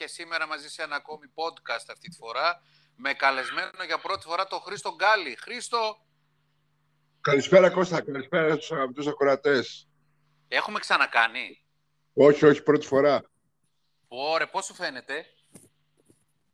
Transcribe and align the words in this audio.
και 0.00 0.06
σήμερα 0.06 0.46
μαζί 0.46 0.68
σε 0.68 0.82
ένα 0.82 0.96
ακόμη 0.96 1.26
podcast 1.34 1.84
αυτή 1.90 2.08
τη 2.08 2.16
φορά 2.16 2.62
με 2.96 3.12
καλεσμένο 3.14 3.84
για 3.86 3.98
πρώτη 3.98 4.26
φορά 4.26 4.46
τον 4.46 4.60
Χρήστο 4.60 4.94
Γκάλι. 4.94 5.36
Χρήστο! 5.36 6.06
Καλησπέρα 7.20 7.70
Κώστα, 7.70 8.00
καλησπέρα 8.00 8.54
στους 8.54 8.72
αγαπητούς 8.72 9.06
ακροατές. 9.06 9.88
Έχουμε 10.48 10.78
ξανακάνει; 10.78 11.64
Όχι, 12.14 12.46
όχι, 12.46 12.62
πρώτη 12.62 12.86
φορά. 12.86 13.30
Ωραία, 14.08 14.50
πώς 14.50 14.64
σου 14.64 14.74
φαίνεται; 14.74 15.26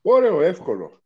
Ωραίο, 0.02 0.40
εύκολο. 0.40 1.05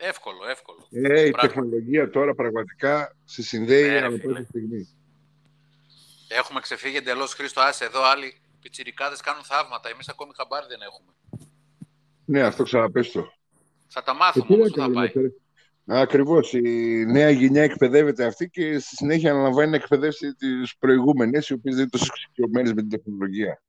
Εύκολο, 0.00 0.48
εύκολο. 0.48 0.86
Ε, 0.90 1.26
η 1.26 1.30
τεχνολογία 1.30 2.10
τώρα 2.10 2.34
πραγματικά 2.34 3.16
σε 3.24 3.42
συνδέει 3.42 3.82
Ναι, 3.88 3.96
ανά 3.96 4.00
ρε, 4.00 4.06
πάσα 4.08 4.20
φίλε. 4.20 4.44
στιγμή. 4.44 4.88
Έχουμε 6.28 6.60
ξεφύγει 6.60 6.96
εντελώς 6.96 7.34
Χρήστο. 7.34 7.60
Άσε 7.60 7.84
εδώ 7.84 8.02
άλλοι 8.04 8.40
πιτσιρικάδες 8.60 9.20
κάνουν 9.20 9.42
θαύματα. 9.44 9.88
Εμείς 9.88 10.08
ακόμη 10.08 10.32
χαμπάρι 10.36 10.66
δεν 10.68 10.80
έχουμε. 10.80 11.12
Ναι, 12.24 12.42
αυτό 12.42 12.62
ξαναπες 12.62 13.10
το. 13.10 13.32
Θα 13.88 14.02
τα 14.02 14.12
Και 14.12 14.18
μάθουμε 14.18 14.44
τι 14.46 14.50
να 14.52 14.56
όμως, 14.56 14.68
πού 14.70 14.74
θα 14.76 14.80
κάνουμε 14.80 15.00
πάει. 15.00 15.10
τώρα. 15.12 16.00
Ακριβώς. 16.02 16.52
Η 16.52 16.60
νέα 17.06 17.30
γενιά 17.30 17.62
εκπαιδεύεται 17.62 18.24
αυτή 18.24 18.48
και 18.48 18.78
στη 18.78 18.96
συνέχεια 18.96 19.30
αναλαμβάνει 19.32 19.70
να 19.70 19.76
εκπαιδεύσει 19.76 20.34
τις 20.34 20.76
προηγούμενες, 20.78 21.48
οι 21.48 21.52
οποίες 21.52 21.74
δεν 21.74 21.82
είναι 21.82 21.90
τόσο 21.90 22.06
εξοικειωμένες 22.14 22.72
με 22.72 22.80
την 22.80 22.90
τεχνολογία. 22.90 23.62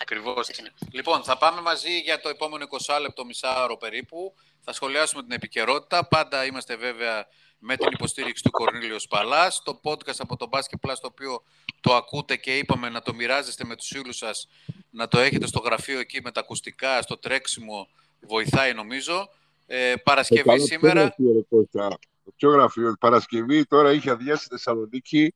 Ακριβώς. 0.00 0.50
Λοιπόν, 0.92 1.22
θα 1.24 1.38
πάμε 1.38 1.60
μαζί 1.60 1.98
για 1.98 2.20
το 2.20 2.28
επόμενο 2.28 2.64
20 2.64 3.00
λεπτό, 3.00 3.24
μισάωρο 3.24 3.76
περίπου. 3.76 4.34
Θα 4.68 4.74
σχολιάσουμε 4.74 5.22
την 5.22 5.32
επικαιρότητα. 5.32 6.08
Πάντα 6.08 6.44
είμαστε 6.44 6.76
βέβαια 6.76 7.26
με 7.58 7.76
την 7.76 7.88
υποστήριξη 7.92 8.42
του 8.42 8.50
Κορνίλιος 8.50 9.06
Παλάς. 9.06 9.62
Το 9.62 9.80
podcast 9.84 10.16
από 10.18 10.36
το 10.36 10.48
Basket 10.50 10.88
Plus, 10.88 10.94
το 11.00 11.08
οποίο 11.10 11.42
το 11.80 11.94
ακούτε 11.94 12.36
και 12.36 12.58
είπαμε 12.58 12.88
να 12.88 13.02
το 13.02 13.14
μοιράζεστε 13.14 13.64
με 13.64 13.76
τους 13.76 13.86
φίλους 13.86 14.16
σας, 14.16 14.48
να 14.90 15.08
το 15.08 15.18
έχετε 15.18 15.46
στο 15.46 15.58
γραφείο 15.58 15.98
εκεί 15.98 16.20
με 16.22 16.30
τα 16.30 16.40
ακουστικά, 16.40 17.02
στο 17.02 17.18
τρέξιμο, 17.18 17.88
βοηθάει 18.20 18.74
νομίζω. 18.74 19.28
Ε, 19.66 19.94
Παρασκευή 20.04 20.42
Το 20.42 20.48
καλό 20.48 20.66
σήμερα. 20.66 20.92
ποιο 20.92 21.02
γραφείο, 21.02 21.32
ρε 21.32 21.56
Κώστα. 21.56 21.98
Το 22.24 22.32
πιο 22.36 22.50
γραφείο; 22.50 22.96
Παρασκευή 23.00 23.64
τώρα 23.64 23.92
είχε 23.92 24.10
αδειάσει 24.10 24.44
στη 24.44 24.48
Θεσσαλονίκη. 24.54 25.34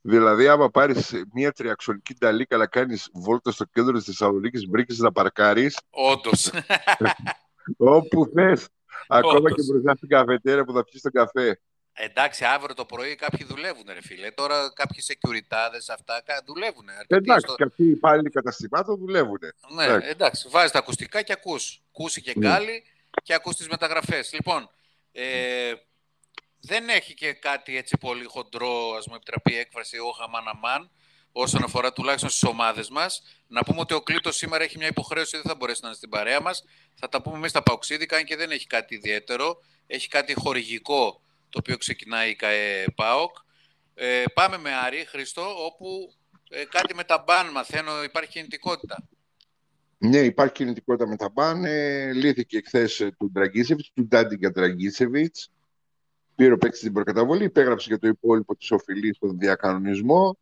Δηλαδή, 0.00 0.48
άμα 0.48 0.70
πάρεις 0.70 1.12
μια 1.32 1.52
τριαξονική 1.52 2.14
ταλίκα 2.14 2.56
να 2.56 2.66
κάνεις 2.66 3.08
βόλτα 3.12 3.50
στο 3.50 3.64
κέντρο 3.64 3.92
της 3.92 4.04
Θεσσαλονίκης, 4.04 4.66
βρήκες 4.66 4.98
να 4.98 5.12
παρκάρεις 5.12 5.78
Όντως. 5.90 6.50
όπου 7.76 8.30
θες. 8.34 8.68
Ακόμα 9.08 9.34
Όντως. 9.36 9.54
και 9.54 9.62
μπροστά 9.72 9.94
στην 9.96 10.08
καφετέρια 10.08 10.64
που 10.64 10.72
θα 10.72 10.84
πιεις 10.84 11.02
τον 11.02 11.12
καφέ. 11.12 11.60
Εντάξει, 11.96 12.44
αύριο 12.44 12.74
το 12.74 12.84
πρωί 12.84 13.14
κάποιοι 13.14 13.46
δουλεύουν, 13.46 13.84
ρε 13.92 14.02
φίλε. 14.02 14.30
Τώρα 14.30 14.72
κάποιοι 14.74 15.00
securityάδες 15.06 15.88
αυτά 15.94 16.22
κα- 16.26 16.42
δουλεύουν. 16.46 16.88
αρκετοί 16.88 17.14
Εντάξει, 17.14 17.46
στο- 17.46 17.54
και 17.54 17.62
αυτοί 17.62 17.82
οι 17.84 17.90
υπάλληλοι 17.90 18.30
καταστημάτων 18.30 18.98
δουλεύουν. 18.98 19.38
Ναι, 19.74 19.84
Εντάξει. 19.84 20.08
εντάξει. 20.08 20.48
Βάζεις 20.48 20.70
τα 20.70 20.78
ακουστικά 20.78 21.22
και 21.22 21.32
ακούς. 21.32 21.82
Κούσει 21.92 22.22
και 22.22 22.32
Ναι. 22.36 22.48
γκάλι 22.48 22.82
και 23.22 23.34
ακούς 23.34 23.56
τις 23.56 23.68
μεταγραφές. 23.68 24.32
Λοιπόν, 24.32 24.70
ε, 25.12 25.72
δεν 26.60 26.88
έχει 26.88 27.14
και 27.14 27.32
κάτι 27.32 27.76
έτσι 27.76 27.96
πολύ 28.00 28.24
χοντρό, 28.24 28.94
ας 28.98 29.06
μου 29.06 29.14
επιτραπεί 29.14 29.52
η 29.52 29.56
έκφραση, 29.58 29.98
όχα 29.98 30.28
μαν 30.28 30.48
αμάν, 30.48 30.90
όσον 31.36 31.64
αφορά 31.64 31.92
τουλάχιστον 31.92 32.30
στις 32.30 32.48
ομάδες 32.48 32.88
μας. 32.88 33.22
Να 33.46 33.62
πούμε 33.62 33.80
ότι 33.80 33.94
ο 33.94 34.00
Κλήτος 34.00 34.36
σήμερα 34.36 34.64
έχει 34.64 34.78
μια 34.78 34.86
υποχρέωση, 34.86 35.36
δεν 35.36 35.46
θα 35.46 35.54
μπορέσει 35.54 35.80
να 35.82 35.88
είναι 35.88 35.96
στην 35.96 36.08
παρέα 36.08 36.40
μας. 36.40 36.64
Θα 36.94 37.08
τα 37.08 37.22
πούμε 37.22 37.36
εμείς 37.36 37.50
στα 37.50 37.62
Παοξίδικα, 37.62 38.16
αν 38.16 38.24
και 38.24 38.36
δεν 38.36 38.50
έχει 38.50 38.66
κάτι 38.66 38.94
ιδιαίτερο. 38.94 39.62
Έχει 39.86 40.08
κάτι 40.08 40.34
χορηγικό, 40.34 41.20
το 41.50 41.58
οποίο 41.58 41.76
ξεκινάει 41.76 42.30
η 42.30 42.34
ΚαΕ 42.34 42.84
ΠΑΟΚ. 42.94 43.36
Ε, 43.94 44.22
πάμε 44.34 44.58
με 44.58 44.70
Άρη, 44.74 45.06
Χριστό, 45.08 45.64
όπου 45.64 46.14
ε, 46.48 46.64
κάτι 46.64 46.94
με 46.94 47.04
τα 47.04 47.24
μπαν 47.26 47.50
μαθαίνω, 47.50 48.02
υπάρχει 48.02 48.30
κινητικότητα. 48.30 49.08
Ναι, 49.98 50.18
υπάρχει 50.18 50.54
κινητικότητα 50.54 51.08
με 51.08 51.16
τα 51.16 51.28
μπαν. 51.28 51.64
Ε, 51.64 52.12
λύθηκε 52.12 52.56
εχθέ 52.56 53.10
του 53.18 53.30
Ντραγκίσεβιτς, 53.32 53.90
του 53.94 54.06
Ντάντιγκα 54.06 54.50
Ντραγκίσεβιτς. 54.50 55.50
Πήρε 56.34 56.52
ο 56.52 56.58
παίκτης 56.58 56.80
την 56.80 56.92
προκαταβολή, 56.92 57.44
υπέγραψε 57.44 57.88
για 57.88 57.98
το 57.98 58.08
υπόλοιπο 58.08 58.56
της 58.56 58.70
οφειλής 58.70 59.16
στον 59.16 59.38
διακανονισμό. 59.38 60.38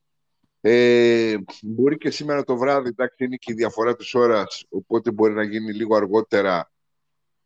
Ε, 0.65 1.35
μπορεί 1.63 1.99
και 1.99 2.11
σήμερα 2.11 2.45
το 2.45 2.57
βράδυ, 2.57 2.89
εντάξει, 2.89 3.25
είναι 3.25 3.37
και 3.37 3.53
η 3.53 3.55
διαφορά 3.55 3.97
της 3.97 4.15
ώρας, 4.15 4.65
οπότε 4.69 5.11
μπορεί 5.11 5.35
να 5.35 5.43
γίνει 5.43 5.73
λίγο 5.73 5.97
αργότερα. 5.97 6.73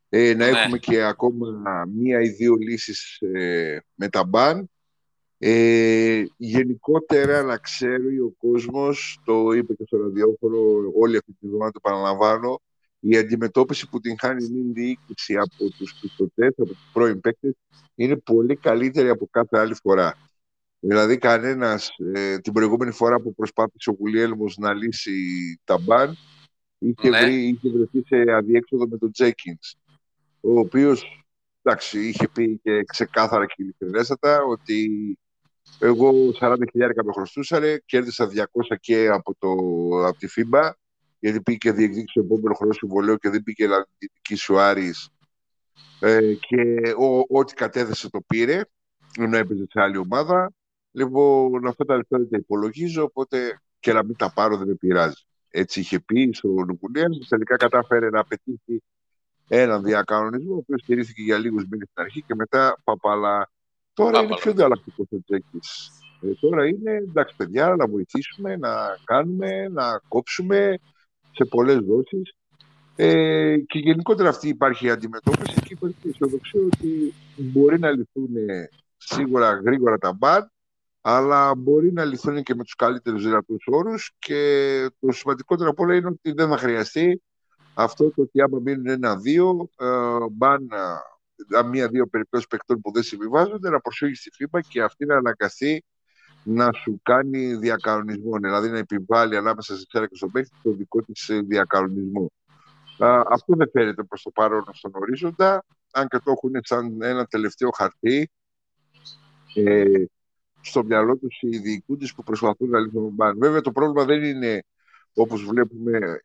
Ε, 0.09 0.34
να 0.34 0.50
Ναι. 0.50 0.59
έχουμε 0.59 0.78
και 0.78 1.03
ακόμα 1.03 1.84
μία 1.94 2.21
ή 2.21 2.28
δύο 2.28 2.54
λύσεις 2.54 3.19
ε, 3.21 3.81
με 3.94 4.09
τα 4.09 4.25
μπαν. 4.25 4.71
Ε, 5.38 6.22
γενικότερα 6.37 7.43
να 7.43 7.56
ξέρει 7.56 8.21
ο 8.21 8.34
κόσμος, 8.38 9.21
το 9.25 9.53
είπε 9.53 9.75
και 9.75 9.84
στο 9.87 9.97
ραδιόφωνο 9.97 10.59
όλη 10.94 11.16
αυτή 11.16 11.33
τη 11.41 11.47
βδομάδα, 11.47 11.71
το 11.71 11.81
παραλαμβάνω, 11.81 12.60
η 13.00 13.16
αντιμετώπιση 13.16 13.88
που 13.88 14.00
την 14.00 14.15
χάνει 14.19 14.44
η 14.44 14.48
νυν 14.48 14.72
διοίκηση 14.72 15.37
από 15.37 15.71
τους 15.78 15.94
πιστωτές, 16.00 16.48
από 16.56 16.66
τους 16.66 16.88
πρώην 16.93 17.21
παίκτες, 17.21 17.54
είναι 17.94 18.16
πολύ 18.16 18.56
καλύτερη 18.56 19.09
από 19.09 19.28
κάθε 19.31 19.59
άλλη 19.59 19.75
φορά. 19.75 20.26
Δηλαδή 20.81 21.19
κανένας, 21.19 21.91
ε, 22.15 22.39
την 22.39 22.53
προηγούμενη 22.53 22.93
φορά 22.93 23.21
που 23.21 23.35
προσπάθησε 23.35 23.91
ο 23.91 23.97
Γουλιέλμος 23.99 24.57
να 24.57 24.75
λύσει 24.75 25.13
τα 25.65 25.79
μπαν, 25.79 26.17
είχε, 26.79 27.09
Ναι. 27.09 27.21
βρει, 27.21 27.35
είχε 27.49 27.71
βρεθεί 27.71 28.03
σε 28.07 28.33
αδιέξοδο 28.33 28.87
με 28.89 28.99
τον 28.99 29.13
Τζέκινς, 29.13 29.75
ο 30.41 30.59
οποίος 30.59 31.25
εντάξει, 31.63 32.09
είχε 32.09 32.29
πει 32.29 32.61
και 32.63 32.83
ξεκάθαρα 32.87 33.47
και 33.47 33.55
ειλικρινέστατα 33.57 34.43
ότι 34.43 34.89
εγώ 35.79 36.33
40.000 36.41 37.05
με 37.05 37.13
χρωστούσανε, 37.13 37.83
κέρδισα 37.87 38.27
200 38.27 38.77
και 38.81 39.09
από, 39.09 39.35
το, 39.39 39.49
από 40.07 40.19
τη 40.19 40.27
FIBA, 40.37 40.71
γιατί 41.19 41.41
πήγε 41.41 41.57
και 41.57 41.73
διεκδίκησε 41.73 42.19
το 42.19 42.25
επόμενο 42.25 42.55
χρόνο 42.55 42.73
συμβολέο 42.73 43.17
και 43.17 43.31
δεν 43.31 43.43
πήγε 43.43 43.67
να 43.67 43.87
διεκδικήσει 43.99 44.53
ο 44.53 44.61
Άρης. 44.61 45.09
Ε, 46.01 46.35
και 46.35 46.77
ο- 46.99 47.39
ό,τι 47.39 47.55
κατέθεσε 47.55 48.11
το 48.11 48.21
πήρε, 48.27 48.61
ενώ 49.19 49.37
έπαιζε 49.37 49.67
σε 49.71 49.81
άλλη 49.81 49.97
ομάδα. 49.97 50.53
Λοιπόν, 50.97 51.67
αυτά 51.67 51.84
τα 51.84 51.97
λεφτά 51.97 52.19
δεν 52.19 52.29
τα 52.29 52.37
υπολογίζω, 52.37 53.03
οπότε 53.03 53.61
και 53.81 53.93
να 53.93 54.05
μην 54.05 54.17
τα 54.17 54.33
πάρω 54.33 54.57
δεν 54.57 54.67
με 54.67 54.75
πειράζει. 54.75 55.23
Έτσι 55.51 55.81
είχε 55.81 56.01
πει 56.01 56.31
στον 56.33 56.53
Νουκουλιάν, 56.67 57.11
τελικά 57.29 57.57
κατάφερε 57.57 58.11
να 58.11 58.25
πετύχει 58.25 58.83
έναν 59.49 59.83
διακανονισμό, 59.83 60.55
ο 60.55 60.57
οποίος 60.57 60.81
στηρίχθηκε 60.81 61.23
για 61.23 61.39
λίγους 61.39 61.65
μήνες 61.71 61.89
στην 61.91 62.03
αρχή 62.03 62.23
και 62.23 62.34
μετά 62.34 62.81
παπαλά. 62.84 63.51
Τώρα 63.93 64.11
Παπαλά. 64.11 64.27
είναι 64.27 64.37
πιο 64.41 64.51
ανταλλακτικό 64.51 65.07
ο 65.11 65.17
Τζέκης. 65.25 65.91
Ε, 66.21 66.29
τώρα 66.41 66.67
είναι 66.67 66.91
εντάξει, 66.91 67.37
παιδιά, 67.37 67.75
να 67.77 67.87
βοηθήσουμε, 67.87 68.57
να 68.57 68.99
κάνουμε, 69.05 69.69
να 69.69 70.01
κόψουμε 70.09 70.78
σε 71.33 71.45
πολλές 71.45 71.78
δόσεις. 71.78 72.34
Ε, 72.97 73.59
και 73.59 73.78
γενικότερα 73.78 74.28
αυτή 74.28 74.49
υπάρχει 74.49 74.87
η 74.87 74.91
αντιμετώπιση 74.91 75.61
και 75.61 75.73
υπάρχει 75.73 75.97
η 76.03 76.09
αισιοδοξία 76.09 76.61
ότι 76.61 77.15
μπορεί 77.37 77.78
να 77.78 77.91
λυθούν 77.91 78.31
σίγουρα 78.97 79.51
γρήγορα 79.51 79.99
τα 79.99 80.13
μπαν, 80.13 80.51
αλλά 81.09 81.55
μπορεί 81.55 81.93
να 81.93 82.05
λυθούν 82.05 82.43
και 82.43 82.55
με 82.55 82.62
τους 82.62 82.75
καλύτερους 82.75 83.22
δυνατούς 83.22 83.65
όρους 83.67 84.12
και 84.19 84.91
το 85.00 85.12
σημαντικότερο 85.12 85.71
από 85.71 85.83
όλα 85.83 85.94
είναι 85.94 86.06
ότι 86.06 86.33
δεν 86.33 86.49
θα 86.49 86.56
χρειαστεί 86.56 87.22
αυτό 87.75 88.11
το 88.11 88.22
ότι 88.22 88.41
άμα 88.41 88.59
μείνουν 88.59 88.87
ένα-δύο 88.87 89.71
ε, 89.78 89.87
μπαν 90.31 90.69
ε, 91.56 91.62
μία-δύο 91.62 92.06
περιπτώσεις 92.06 92.47
παικτών 92.47 92.81
που 92.81 92.93
δεν 92.93 93.03
συμβιβάζονται 93.03 93.71
να 93.71 93.81
προσφύγεις 93.81 94.19
στη 94.19 94.31
FIBA 94.39 94.61
και 94.69 94.83
αυτή 94.83 95.06
να 95.06 95.16
αναγκαστεί 95.16 95.84
να 96.43 96.72
σου 96.72 97.00
κάνει 97.03 97.55
διακανονισμό, 97.55 98.39
δηλαδή 98.39 98.71
να 98.71 98.78
επιβάλλει 98.78 99.37
ανάμεσα 99.37 99.77
σε 99.77 99.84
σένα 99.89 100.06
και 100.06 100.16
στον 100.16 100.31
παίκτη 100.31 100.56
το 100.62 100.71
δικό 100.71 101.03
της 101.03 101.28
ε, 101.28 101.41
διακανονισμό. 101.41 102.33
Α, 102.99 103.22
αυτό 103.28 103.55
δεν 103.56 103.71
φαίνεται 103.72 104.03
προς 104.03 104.22
το 104.22 104.31
παρόν 104.31 104.65
στον 104.72 104.91
ορίζοντα, 104.95 105.65
αν 105.93 106.09
και 106.09 106.19
το 106.19 106.31
έχουν 106.31 106.53
σαν 106.62 107.03
ένα 107.03 107.25
τελευταίο 107.25 107.71
χαρτί 107.71 108.31
ε, 109.54 110.04
στο 110.68 110.84
μυαλό 110.84 111.16
τους 111.16 111.39
οι 111.41 111.59
διοικούντες 111.59 112.15
που 112.15 112.22
προσπαθούν 112.22 112.68
να 112.68 112.78
λύσουν 112.78 113.03
τον 113.03 113.13
μπαν. 113.13 113.39
Βέβαια 113.39 113.60
το 113.60 113.72
πρόβλημα 113.72 114.04
δεν 114.04 114.22
είναι 114.22 114.65
όπως 115.15 115.45
βλέπουμε 115.45 116.21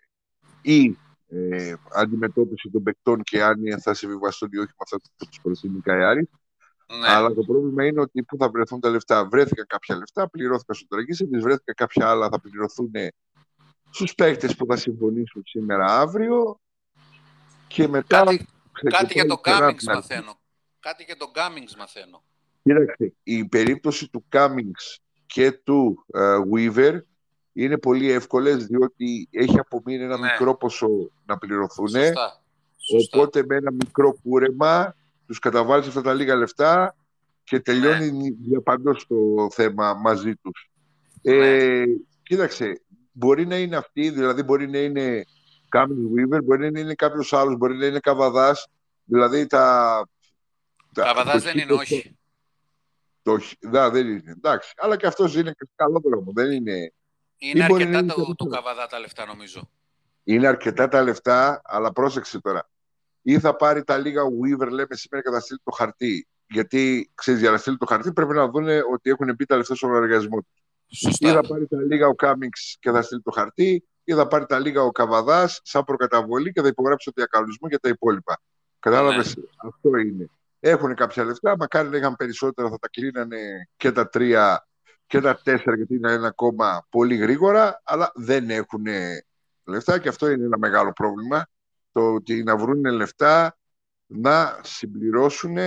η 0.62 0.98
ε, 1.28 1.74
αντιμετώπιση 1.94 2.70
των 2.70 2.84
παικτών 2.84 3.24
και 3.24 3.44
αν 3.44 3.82
θα 3.82 3.94
συμβιβαστούν 3.94 4.50
ή 4.52 4.58
όχι 4.58 4.68
με 4.68 4.74
αυτά 4.84 4.98
που 4.98 5.26
τους 5.26 5.42
προτείνει 5.42 5.78
η 5.78 5.82
Καϊάρη. 5.82 6.30
Ναι. 7.00 7.08
Αλλά 7.08 7.34
το 7.34 7.42
πρόβλημα 7.42 7.86
είναι 7.86 8.02
ότι 8.02 8.24
πού 8.24 8.38
θα 8.38 8.50
βρεθούν 8.50 8.80
τα 8.80 8.90
λεφτά. 8.90 9.26
Βρέθηκαν 9.26 9.66
κάποια 9.68 9.96
λεφτά, 9.96 10.30
πληρώθηκαν 10.30 10.76
στο 10.76 10.88
τραγίσι, 10.88 11.26
βρέθηκαν 11.26 11.76
κάποια 11.76 12.10
άλλα 12.10 12.30
θα 12.30 12.40
πληρωθούν 12.40 12.92
στους 13.90 14.16
παίκτες 14.16 14.56
που 14.56 14.66
θα 14.66 14.78
συμφωνήσουν 14.78 15.44
σήμερα 15.46 15.86
αύριο 15.86 16.60
και 17.68 17.88
μετά... 17.88 18.24
Κάτι, 18.24 18.48
κάτι 18.90 19.14
για 19.14 19.26
το 19.26 19.38
ξεκινάει 19.38 19.74
ξανά 19.74 19.74
Cummings 19.74 19.78
την 19.78 19.90
αρχή. 19.90 20.14
μαθαίνω. 20.14 20.40
Κάτι 20.80 21.04
για 21.04 21.18
το 21.18 21.32
Cummings 21.36 21.76
μαθαίνω. 21.78 22.24
Κοίταξε, 22.64 23.14
η 23.24 23.46
περίπτωση 23.46 24.10
του 24.10 24.26
Cummings 24.32 25.00
και 25.26 25.52
του 25.52 26.06
ε, 26.14 26.22
Weaver 26.54 27.00
είναι 27.54 27.78
πολύ 27.78 28.12
εύκολες 28.12 28.66
διότι 28.66 29.28
έχει 29.32 29.60
απομείνει 29.60 30.04
ένα 30.04 30.18
Ναι. 30.18 30.32
μικρό 30.32 30.56
ποσό 30.56 31.12
να 31.26 31.38
πληρωθούν. 31.38 31.88
Σωστά. 31.88 32.42
Σωστά. 32.78 33.18
Οπότε 33.18 33.44
με 33.48 33.56
ένα 33.56 33.72
μικρό 33.72 34.18
κούρεμα 34.24 34.96
τους 35.28 35.40
καταβάλεις 35.40 35.88
αυτά 35.88 36.02
τα 36.02 36.14
λίγα 36.14 36.36
λεφτά 36.36 36.96
και 37.44 37.60
τελειώνει 37.60 38.12
ναι. 38.12 38.30
διαπαντός 38.48 39.08
το 39.08 39.16
θέμα 39.52 39.94
μαζί 39.94 40.36
τους. 40.36 40.70
Ε, 41.22 41.34
ναι. 41.34 41.84
κοίταξε, 42.24 42.82
μπορεί 43.12 43.46
να 43.46 43.58
είναι 43.58 43.76
αυτή, 43.76 44.10
δηλαδή 44.10 44.44
μπορεί 44.44 44.70
να 44.70 44.78
είναι 44.78 45.24
Κάμιν 45.70 46.10
Weaver, 46.16 46.44
μπορεί 46.44 46.72
να 46.72 46.80
είναι 46.80 46.94
κάποιος 46.94 47.34
άλλος, 47.34 47.58
μπορεί 47.58 47.78
να 47.78 47.86
είναι 47.86 48.00
Καβαδάς. 48.00 48.68
Δηλαδή 49.04 49.48
τα. 49.48 50.08
Καβαδάς 50.94 51.44
δεν 51.44 51.58
είναι, 51.58 51.74
όχι. 51.74 52.16
Το, 53.22 53.38
ναι, 53.60 53.90
δεν 53.90 54.08
είναι. 54.08 54.32
Εντάξει. 54.38 54.74
Αλλά 54.78 54.98
και 54.98 55.08
αυτός 55.08 55.36
είναι 55.36 55.54
καλό 55.76 56.02
δρόμο. 56.04 56.32
Δεν 56.36 56.52
είναι. 56.52 56.94
Είναι 57.38 57.64
αρκετά 57.64 58.00
είναι 58.00 58.14
το, 58.14 58.36
το 58.36 58.46
Καβαδά 58.46 58.88
τα 58.88 59.00
λεφτά, 59.00 59.26
νομίζω. 59.26 59.70
Είναι 60.24 60.48
αρκετά 60.48 60.88
τα 60.88 61.02
λεφτά, 61.02 61.62
αλλά 61.64 61.92
πρόσεξε 61.92 62.42
τώρα. 62.42 62.70
Ή 63.22 63.40
θα 63.40 63.56
πάρει 63.56 63.84
τα 63.84 63.98
λίγα 63.98 64.22
Weaver, 64.24 64.70
λέμε 64.70 64.96
σήμερα, 64.96 65.24
και 65.24 65.32
θα 65.32 65.40
στείλει 65.40 65.60
το 65.64 65.72
χαρτί. 65.72 66.28
Γιατί 66.48 67.12
ξέρεις, 67.16 67.40
για 67.40 67.52
να 67.52 67.58
στείλει 67.58 67.78
το 67.78 67.86
χαρτί 67.86 68.14
πρέπει 68.14 68.34
να 68.34 68.50
δουν 68.50 68.68
ότι 68.94 69.10
έχουν 69.10 69.36
μπει 69.36 69.46
τα 69.46 69.58
λεφτά 69.58 69.76
στον 69.76 69.90
λογαριασμό 69.90 70.38
τους. 70.88 71.18
Ή 71.20 71.28
θα 71.28 71.42
πάρει 71.48 71.68
τα 71.68 71.78
λίγα 71.78 72.08
ο 72.08 72.16
Κάμιξ 72.16 72.78
και 72.80 72.92
θα 72.92 73.02
στείλει 73.02 73.22
το 73.22 73.32
χαρτί, 73.32 73.84
ή 74.04 74.14
θα 74.14 74.28
πάρει 74.28 74.46
τα 74.46 74.60
λίγα 74.60 74.82
ο 74.82 74.92
Καβαδά 74.92 75.50
σαν 75.64 75.84
προκαταβολή 75.84 76.52
και 76.52 76.62
θα 76.62 76.68
υπογράψει 76.68 77.06
το 77.06 77.12
διακανονισμό 77.16 77.68
για 77.68 77.80
τα 77.80 77.90
υπόλοιπα. 77.90 78.42
Κατάλαβες, 78.80 79.36
ναι. 79.36 79.44
αυτό 79.58 79.98
είναι. 79.98 80.30
Έχουν 80.64 80.96
κάποια 80.96 81.24
λεφτά, 81.24 81.56
μακάρι 81.58 81.90
να 81.90 81.98
είχαν 81.98 82.16
περισσότερα, 82.16 82.70
θα 82.70 82.78
τα 82.78 82.90
κλείνανε 82.90 83.38
και 83.78 83.92
τα 83.92 84.10
τρία 84.10 84.68
και 85.08 85.22
τα 85.22 85.40
τέσσερα, 85.44 85.76
γιατί 85.76 85.96
είναι 85.96 86.12
ένα 86.12 86.32
κόμμα 86.32 86.86
πολύ 86.90 87.16
γρήγορα, 87.16 87.82
αλλά 87.84 88.12
δεν 88.16 88.50
έχουν 88.50 88.84
λεφτά 89.64 90.00
και 90.00 90.10
αυτό 90.10 90.30
είναι 90.30 90.46
ένα 90.46 90.58
μεγάλο 90.58 90.92
πρόβλημα. 90.92 91.48
Το 91.92 92.14
ότι 92.14 92.44
να 92.44 92.58
βρουν 92.58 92.86
λεφτά 92.86 93.58
να 94.06 94.60
συμπληρώσουν 94.64 95.58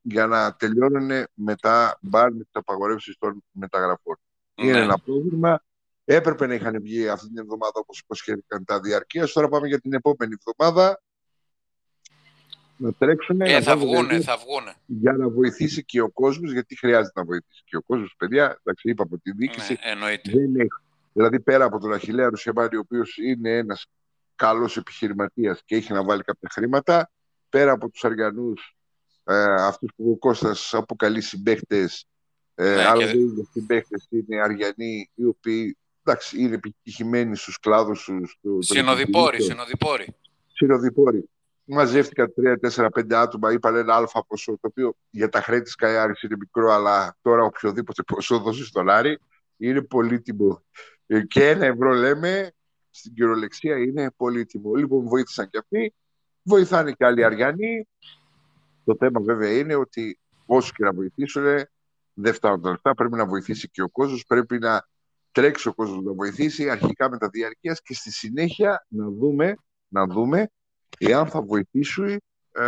για 0.00 0.26
να 0.26 0.54
τελειώνουν 0.54 1.10
μετά 1.34 1.98
μπαρ 2.00 2.32
με 2.32 2.38
τις 2.38 2.52
απαγορεύσεις 2.52 3.16
των 3.18 3.44
μεταγραφών. 3.50 4.18
Είναι 4.54 4.72
ναι. 4.72 4.78
ένα 4.78 4.98
πρόβλημα. 4.98 5.62
Έπρεπε 6.04 6.46
να 6.46 6.54
είχαν 6.54 6.80
βγει 6.82 7.08
αυτή 7.08 7.26
την 7.26 7.38
εβδομάδα 7.38 7.72
όπως 7.74 7.98
υποσχέθηκαν 7.98 8.64
τα 8.64 8.80
διαρκείας. 8.80 9.32
Τώρα 9.32 9.48
πάμε 9.48 9.68
για 9.68 9.80
την 9.80 9.92
επόμενη 9.92 10.34
εβδομάδα. 10.38 11.02
Να 12.78 12.92
τρέξουν. 12.92 13.40
Ε, 13.40 13.60
θα 13.60 13.76
βγούνε, 13.76 14.20
θα 14.20 14.36
βγούνε. 14.36 14.74
Για 14.86 15.12
να 15.12 15.28
βοηθήσει 15.28 15.84
και 15.84 16.00
ο 16.00 16.10
κόσμος, 16.10 16.52
γιατί 16.52 16.76
χρειάζεται 16.76 17.20
να 17.20 17.24
βοηθήσει 17.24 17.62
και 17.64 17.76
ο 17.76 17.82
κόσμος, 17.82 18.14
παιδιά. 18.16 18.44
Εντάξει, 18.44 18.88
είπαμε 18.88 19.10
ότι 19.12 19.30
η 19.30 19.32
διοίκηση 19.36 19.72
ναι, 19.72 20.32
δεν 20.32 20.54
έχει. 20.54 20.68
Δηλαδή, 21.12 21.40
πέρα 21.40 21.64
από 21.64 21.78
τον 21.78 21.92
Αχηλέα 21.92 22.28
Ρουσιαμάρη, 22.28 22.76
ο 22.76 22.80
οποίος 22.80 23.16
είναι 23.16 23.56
ένας 23.56 23.86
καλός 24.36 24.76
επιχειρηματίας 24.76 25.62
και 25.64 25.76
έχει 25.76 25.92
να 25.92 26.04
βάλει 26.04 26.22
κάποια 26.22 26.48
χρήματα, 26.52 27.10
πέρα 27.48 27.72
από 27.72 27.90
τους 27.90 28.04
Αριανούς, 28.04 28.76
ε, 29.24 29.54
αυτούς 29.54 29.90
που 29.96 30.10
ο 30.10 30.16
Κώστας 30.16 30.74
αποκαλεί 30.74 31.20
συμπαίχτες, 31.20 32.06
ε, 32.54 32.74
ναι, 32.74 32.84
αλλά 32.84 33.06
δεν 33.06 33.18
είναι 33.18 33.48
συμπαίχτες, 33.52 34.06
είναι 34.10 34.42
Αριανοί, 34.42 35.10
οι 35.14 35.24
οποίοι 35.24 35.76
εντάξει, 36.02 36.40
είναι 36.40 36.54
επιτυχημένοι 36.54 37.36
στους 37.36 37.58
κλάδους 37.58 38.04
τους. 38.04 38.66
Συνοδοιπόροι, 38.66 39.42
συνοδοιπόροι. 39.42 40.14
Συνοδοιπόροι. 40.52 41.28
Μαζεύτηκαν 41.70 42.32
3, 42.36 42.54
4, 42.70 42.88
5 42.94 43.14
άτομα, 43.14 43.52
είπαν 43.52 43.76
ένα 43.76 43.94
αλφα 43.94 44.24
ποσό, 44.26 44.52
το 44.52 44.58
οποίο 44.60 44.94
για 45.10 45.28
τα 45.28 45.40
χρέη 45.40 45.62
της 45.62 45.74
ΚΑΕΑΡη 45.74 46.12
είναι 46.22 46.36
μικρό, 46.38 46.72
αλλά 46.72 47.16
τώρα 47.22 47.42
οποιοδήποτε 47.42 48.02
ποσό 48.02 48.38
δώσει 48.38 48.64
στον 48.64 48.88
Άρη 48.88 49.18
είναι 49.56 49.82
πολύτιμο. 49.82 50.62
Ε, 51.06 51.20
και 51.20 51.48
ένα 51.48 51.66
ευρώ 51.66 51.92
λέμε 51.92 52.52
στην 52.90 53.14
κυριολεξία 53.14 53.78
είναι 53.78 54.10
πολύτιμο. 54.16 54.74
Λοιπόν, 54.74 55.08
βοήθησαν 55.08 55.48
και 55.50 55.58
αυτοί, 55.58 55.94
βοηθάνε 56.42 56.92
και 56.92 57.04
άλλοι 57.04 57.24
Αριανοί. 57.24 57.88
Το 58.84 58.96
θέμα 58.98 59.20
βέβαια 59.20 59.58
είναι 59.58 59.74
ότι 59.74 60.18
όσοι 60.46 60.72
και 60.72 60.84
να 60.84 60.92
βοηθήσουν, 60.92 61.44
δεν 62.14 62.34
φτάνουν 62.34 62.62
τα 62.62 62.70
λεφτά. 62.70 62.94
Πρέπει 62.94 63.16
να 63.16 63.26
βοηθήσει 63.26 63.68
και 63.68 63.82
ο 63.82 63.88
κόσμος. 63.88 64.24
Πρέπει 64.26 64.58
να 64.58 64.88
τρέξει 65.32 65.68
ο 65.68 65.74
κόσμος 65.74 66.02
να 66.02 66.12
βοηθήσει 66.12 66.70
αρχικά 66.70 67.10
με 67.10 67.18
τα 67.18 67.28
διαρκείας 67.28 67.82
και 67.82 67.94
στη 67.94 68.12
συνέχεια 68.12 68.86
να 68.88 69.10
δούμε, 69.10 69.54
να 69.88 70.06
δούμε 70.06 70.50
εάν 70.98 71.26
θα 71.26 71.42
βοηθήσουν, 71.42 72.08
ε, 72.52 72.64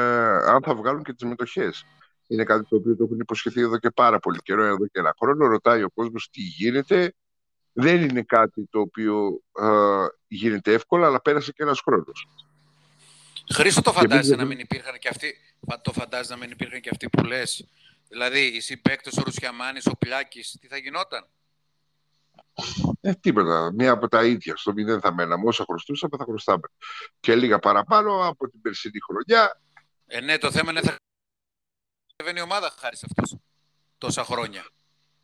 αν 0.46 0.62
θα 0.62 0.75
βγάλουν 0.75 1.02
και 1.02 1.12
τις 1.12 1.28
μετοχές. 1.28 1.84
Είναι 2.26 2.44
κάτι 2.44 2.64
το 2.69 2.76
οποίο 2.76 2.96
το 2.96 3.05
έχουν 3.05 3.19
υποσχεθεί 3.20 3.61
εδώ 3.61 3.78
και 3.78 3.90
πάρα 3.90 4.19
πολύ 4.19 4.38
καιρό, 4.43 4.64
εδώ 4.64 4.87
και 4.87 4.99
ένα 4.99 5.14
χρόνο. 5.20 5.46
Ρωτάει 5.46 5.82
ο 5.82 5.90
κόσμος 5.90 6.28
τι 6.31 6.40
γίνεται. 6.40 7.14
Δεν 7.72 8.02
είναι 8.02 8.22
κάτι 8.22 8.67
το 8.70 8.81
οποίο 8.81 9.40
ε, 9.61 9.67
γίνεται 10.26 10.72
εύκολα, 10.72 11.06
αλλά 11.06 11.20
πέρασε 11.20 11.52
και 11.52 11.62
ένας 11.62 11.81
χρόνος. 11.81 12.28
Χρήστο 13.52 13.82
το 13.82 13.93
φαντάζεσαι 13.93 14.37
να 14.37 14.44
μην 14.44 14.58
υπήρχαν 14.58 14.99
και 14.99 15.08
αυτοί, 15.08 15.34
το 15.82 15.93
φαντάζεσαι 15.93 16.32
να 16.32 16.38
μην 16.38 16.50
υπήρχαν 16.50 16.81
και 16.81 16.88
αυτοί 16.93 17.08
που 17.08 17.25
λες; 17.25 17.69
Δηλαδή, 18.08 18.40
οι 18.40 18.61
συμπαίκτε, 18.61 19.11
ο 19.19 19.22
Ρουσιαμάνης, 19.25 19.87
ο 19.87 19.96
Πλάκης, 19.96 20.56
τι 20.61 20.67
θα 20.67 20.76
γινόταν; 20.76 21.26
Ε, 23.00 23.12
τίποτα. 23.12 23.73
Μία 23.73 23.93
από 23.93 24.08
τα 24.08 24.25
ίδια. 24.25 24.56
Στο 24.56 24.73
μηδέν 24.73 25.00
θα 25.00 25.14
μέναμε. 25.14 25.47
Όσα 25.47 25.64
χρωστούσαμε, 25.64 26.17
θα 26.17 26.25
χρωστάμε. 26.25 26.69
Και 27.20 27.35
λίγα 27.35 27.58
παραπάνω 27.58 28.29
από 28.29 28.49
την 28.49 28.61
περσινή 28.61 28.99
χρονιά. 29.00 29.61
Ε, 30.06 30.20
ναι, 30.20 30.38
το 30.38 30.50
θέμα 30.50 30.70
είναι 30.70 30.81
θα 30.81 30.97
κατεβαίνει 32.17 32.41
η 32.41 32.43
ομάδα 32.43 32.75
χάρη 32.79 32.97
σε 32.97 33.06
αυτό. 33.17 33.41
Τόσα 33.99 34.25
χρόνια. 34.25 34.64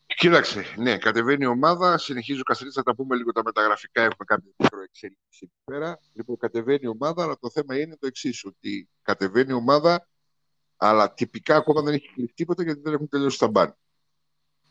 Κοίταξε, 0.07 0.75
ναι, 0.77 0.99
κατεβαίνει 0.99 1.45
η 1.45 1.47
ομάδα. 1.47 1.99
Συνεχίζω 1.99 2.43
καθαρή, 2.43 2.71
θα 2.71 2.83
τα 2.83 2.95
πούμε 2.95 3.17
λίγο 3.17 3.33
τα 3.33 3.43
μεταγραφικά. 3.45 4.03
Έχουμε 4.03 4.25
κάποια 4.25 4.51
μικροεξέλιξη 4.57 5.39
εκεί 5.41 5.61
πέρα. 5.65 6.01
Λοιπόν, 6.13 6.37
κατεβαίνει 6.37 6.81
η 6.83 6.87
ομάδα, 6.87 7.23
αλλά 7.23 7.39
το 7.39 7.51
θέμα 7.51 7.81
είναι 7.81 7.97
το 7.97 8.07
εξής: 8.07 8.45
Ότι 8.45 8.89
κατεβαίνει 9.03 9.51
η 9.51 9.55
ομάδα, 9.55 10.09
αλλά 10.77 11.13
τυπικά 11.13 11.57
ακόμα 11.57 11.83
δεν 11.83 11.95
έχει 11.95 12.11
κλείσει 12.15 12.33
τίποτα 12.35 12.63
γιατί 12.63 12.81
δεν 12.81 12.93
έχουν 12.93 13.09
τελειώσει 13.09 13.39
τα 13.39 13.49
μπάνη. 13.49 13.73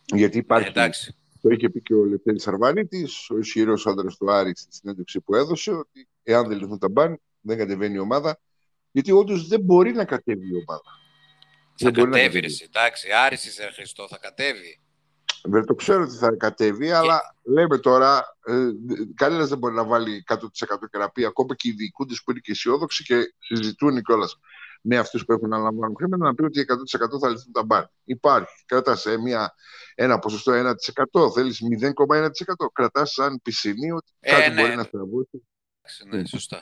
Γιατί 0.06 0.38
υπάρχει. 0.38 0.68
Ε, 0.68 0.69
εντάξει. 0.69 1.16
Το 1.46 1.52
είχε 1.52 1.70
πει 1.70 1.82
και 1.82 1.94
ο 1.94 2.06
Λευτέρη 2.06 2.40
Αρβανίτης, 2.46 3.30
ο 3.30 3.38
ισχυρός 3.38 3.88
άντρας 3.88 4.18
του 4.18 4.32
Άρη 4.32 4.54
στη 4.56 4.76
συνέντευξη 4.76 5.22
που 5.22 5.36
έδωσε, 5.36 5.72
ότι 5.72 6.08
εάν 6.24 6.48
δεν 6.48 6.58
λυθούν 6.58 6.80
τα 6.80 6.90
μπαν, 6.90 7.22
δεν 7.42 7.58
κατεβαίνει 7.58 7.96
η 7.96 8.00
ομάδα. 8.00 8.40
Γιατί 8.92 9.12
όντως 9.12 9.48
δεν 9.48 9.62
μπορεί 9.62 9.92
να 9.92 10.06
κατέβει 10.06 10.48
η 10.48 10.56
ομάδα. 10.68 10.82
Θα 11.76 11.92
δεν 11.92 12.04
κατέβει, 12.04 12.40
ρε, 12.40 12.48
εντάξει. 12.66 13.08
Άρης 13.26 13.46
είσαι 13.46 13.72
Χριστό, 13.74 14.08
θα 14.08 14.18
κατέβει. 14.18 14.82
Δεν 15.44 15.66
το 15.66 15.76
ξέρω 15.76 16.04
ότι 16.04 16.16
θα 16.16 16.36
κατέβει, 16.36 16.92
αλλά 16.92 17.36
λέμε 17.44 17.78
τώρα, 17.78 18.38
ε, 18.46 18.54
κανένας 19.16 19.50
δεν 19.50 19.58
μπορεί 19.58 19.76
να 19.76 19.86
βάλει 19.86 20.24
100% 20.28 20.88
και 20.92 20.98
να 20.98 21.10
πει 21.10 21.26
ακόμα 21.26 21.56
και 21.56 21.70
οι 21.70 21.72
διοικούντες 21.72 22.22
που 22.24 22.32
είναι 22.32 22.40
και 22.40 22.52
αισιόδοξοι 22.52 23.04
και 23.04 23.34
συζητούν 23.40 24.02
κιόλας 24.02 24.40
με 24.88 24.98
αυτούς 24.98 25.26
που 25.26 25.32
έχουν 25.32 25.50
να 25.50 25.58
λαμβάνουν 25.58 25.96
χρήματα 25.96 26.24
να 26.24 26.36
πει 26.36 26.44
ότι 26.44 26.66
100% 27.16 27.20
θα 27.20 27.30
λυθούν 27.30 27.52
τα 27.52 27.64
μπαν. 27.64 27.92
Υπάρχει. 28.04 28.64
Κρατάς 28.66 29.01
σε 29.01 29.18
μια, 29.18 29.54
ένα 29.96 30.20
ποσοστό 30.20 30.51
1%, 30.51 31.32
θέλεις 31.34 31.62
0,1%. 31.82 32.30
Κρατάς 32.74 33.12
σαν 33.12 33.39
πισινή 33.44 33.92
ότι 33.92 34.12
ε, 34.20 34.32
κάτι 34.32 34.50
ναι. 34.50 34.62
μπορεί 34.62 34.75
να 34.75 34.84
στραβώσει. 34.84 35.48
Ναι, 36.10 36.25
σωστά. 36.25 36.62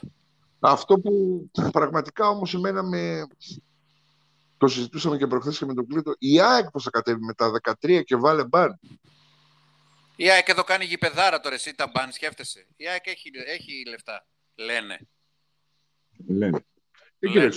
Αυτό 0.58 0.98
που 0.98 1.44
πραγματικά 1.72 2.28
όμως 2.28 2.54
εμένα 2.54 2.82
με. 2.82 3.26
Το 4.56 4.66
συζητούσαμε 4.68 5.16
και 5.16 5.26
προχθές 5.26 5.58
και 5.58 5.64
με 5.64 5.74
τον 5.74 5.86
Κλήτο. 5.86 6.14
Η 6.18 6.40
ΑΕΚ 6.40 6.70
πώς 6.70 6.82
θα 6.82 6.90
κατέβει 6.90 7.24
με 7.24 7.34
τα 7.34 7.50
13 7.82 8.02
και 8.04 8.16
βάλε 8.16 8.44
μπαν. 8.44 8.80
Η 10.16 10.30
ΑΕΚ 10.30 10.48
εδώ 10.48 10.62
κάνει 10.62 10.84
γηπεδάρα 10.84 11.40
τώρα 11.40 11.54
εσύ 11.54 11.74
τα 11.74 11.90
μπαν, 11.94 12.12
σκέφτεσαι. 12.12 12.66
Η 12.76 12.88
ΑΕΚ 12.88 13.06
έχει, 13.06 13.30
έχει 13.46 13.88
λεφτά, 13.88 14.26
λένε. 14.54 14.98
Λένε. 16.26 16.64
Δεν 17.18 17.30
κύριε 17.30 17.50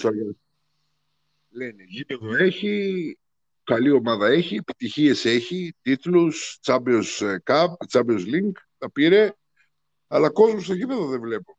λένε 1.57 1.83
γήπεδο 1.87 2.35
έχει, 2.35 3.17
καλή 3.63 3.91
ομάδα 3.91 4.27
έχει, 4.27 4.55
επιτυχίες 4.55 5.25
έχει, 5.25 5.75
τίτλους, 5.81 6.59
Champions 6.65 7.21
ε, 7.21 7.35
Cup, 7.45 7.67
Champions 7.91 8.25
League, 8.25 8.57
τα 8.77 8.91
πήρε, 8.91 9.33
αλλά 10.07 10.29
κόσμο 10.29 10.59
στο 10.59 10.73
γήπεδο 10.73 11.07
δεν 11.07 11.19
βλέπω. 11.19 11.57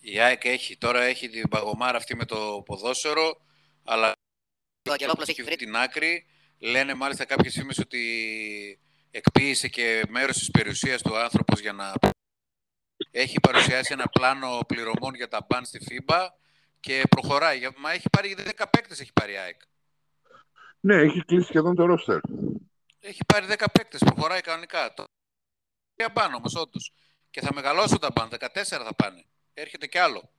Η 0.00 0.20
ΑΕΚ 0.20 0.44
έχει, 0.44 0.76
τώρα 0.76 1.02
έχει 1.02 1.28
την 1.28 1.48
παγωμάρα 1.48 1.96
αυτή 1.96 2.16
με 2.16 2.24
το 2.24 2.62
ποδόσφαιρο, 2.66 3.40
αλλά 3.84 4.12
το 4.82 5.22
έχει 5.26 5.42
βρει 5.42 5.56
την 5.56 5.76
άκρη. 5.76 6.26
Λένε 6.58 6.94
μάλιστα 6.94 7.24
κάποιες 7.24 7.54
φήμες 7.54 7.78
ότι 7.78 8.00
εκποίησε 9.10 9.68
και 9.68 10.02
μέρος 10.08 10.38
της 10.38 10.50
περιουσίας 10.50 11.02
του 11.02 11.16
άνθρωπος 11.16 11.60
για 11.60 11.72
να 11.72 11.92
έχει 13.10 13.40
παρουσιάσει 13.40 13.92
ένα 13.92 14.08
πλάνο 14.08 14.60
πληρωμών 14.66 15.14
για 15.14 15.28
τα 15.28 15.46
μπαν 15.48 15.64
στη 15.64 15.78
ΦΥΜΠΑ 15.78 16.38
και 16.80 17.02
προχωράει. 17.08 17.60
Μα 17.76 17.92
έχει 17.92 18.08
πάρει 18.10 18.36
10 18.38 18.64
παίκτες, 18.70 19.00
έχει 19.00 19.12
πάρει 19.12 19.32
η 19.32 19.36
ΑΕΚ. 19.36 19.60
Ναι, 20.80 20.94
έχει 20.94 21.24
κλείσει 21.24 21.46
σχεδόν 21.46 21.74
το 21.74 21.84
ρόστερ. 21.84 22.18
Έχει 23.00 23.24
πάρει 23.26 23.46
10 23.48 23.64
παίκτες, 23.72 24.00
προχωράει 24.00 24.40
κανονικά. 24.40 24.94
Το... 24.94 25.04
Για 25.94 26.12
πάνω 26.12 26.36
όμως, 26.36 26.54
όντως. 26.54 26.92
Και 27.30 27.40
θα 27.40 27.54
μεγαλώσουν 27.54 27.98
τα 27.98 28.08
μπαν, 28.14 28.28
14 28.28 28.38
θα 28.62 28.94
πάνε. 28.96 29.24
Έρχεται 29.54 29.86
κι 29.86 29.98
άλλο. 29.98 30.30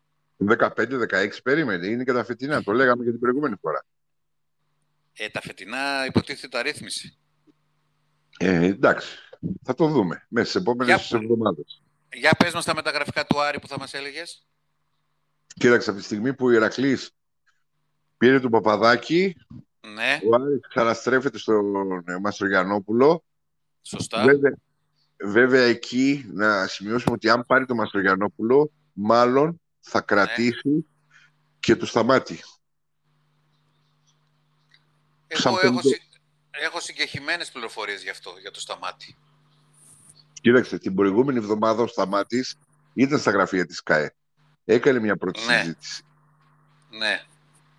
15-16 0.47 1.29
περίμενε, 1.43 1.87
είναι 1.87 2.03
και 2.03 2.13
τα 2.13 2.23
φετινά. 2.23 2.63
Το 2.63 2.71
λέγαμε 2.71 3.03
και 3.03 3.09
την 3.09 3.19
προηγούμενη 3.19 3.55
φορά. 3.61 3.85
Ε, 5.13 5.29
τα 5.29 5.41
φετινά 5.41 6.05
υποτίθεται 6.05 6.57
αρρύθμιση. 6.57 7.17
Ε, 8.39 8.65
εντάξει. 8.65 9.17
Θα 9.63 9.73
το 9.73 9.87
δούμε 9.87 10.25
μέσα 10.29 10.49
στις 10.49 10.61
επόμενες 10.61 11.11
εβδομάδες. 11.11 11.81
Για 12.13 12.31
πες 12.31 12.53
μας 12.53 12.65
τα 12.65 12.75
μεταγραφικά 12.75 13.25
του 13.25 13.41
Άρη 13.41 13.59
που 13.59 13.67
θα 13.67 13.79
μας 13.79 13.93
έλεγες. 13.93 14.48
Κοίταξε, 15.59 15.89
από 15.89 15.99
τη 15.99 16.05
στιγμή 16.05 16.33
που 16.33 16.45
ο 16.45 16.51
Ηρακλής 16.51 17.11
Πήρε 18.19 18.39
τον 18.39 18.51
Παπαδάκη. 18.51 19.35
Ναι. 19.93 20.19
Ο 20.29 20.35
Άρης 20.35 20.59
ξαναστρέφεται 20.69 21.37
στον 21.37 21.65
Μαστρογιανόπουλο. 22.21 23.23
Σωστά. 23.81 24.23
Βέβαια, 24.23 24.57
βέβαια 25.17 25.63
εκεί 25.63 26.25
να 26.33 26.67
σημειώσουμε 26.67 27.15
ότι 27.15 27.29
αν 27.29 27.45
πάρει 27.45 27.65
τον 27.65 27.77
Μαστρογιανόπουλο, 27.77 28.71
μάλλον 28.93 29.61
θα 29.79 30.01
κρατήσει 30.01 30.85
και 31.59 31.75
το 31.75 31.85
σταμάτη. 31.85 32.39
Εγώ 35.27 35.59
έχω, 35.61 35.81
συ... 35.81 35.97
έχω 36.49 36.79
συγκεχημένες 36.79 37.51
πληροφορίες 37.51 38.03
γι' 38.03 38.09
αυτό, 38.09 38.33
για 38.41 38.51
το 38.51 38.59
σταμάτη. 38.59 39.17
Κοίταξε, 40.41 40.77
την 40.77 40.95
προηγούμενη 40.95 41.37
εβδομάδα 41.37 41.83
ο 41.83 41.87
Σταμάτης 41.87 42.57
ήταν 42.93 43.19
στα 43.19 43.31
γραφεία 43.31 43.65
της 43.65 43.83
ΚΑΕ. 43.83 44.13
Έκανε 44.71 44.99
μια 44.99 45.17
πρώτη 45.17 45.39
Ναι. 45.45 45.53
συζήτηση. 45.57 46.03
Ναι. 46.89 47.21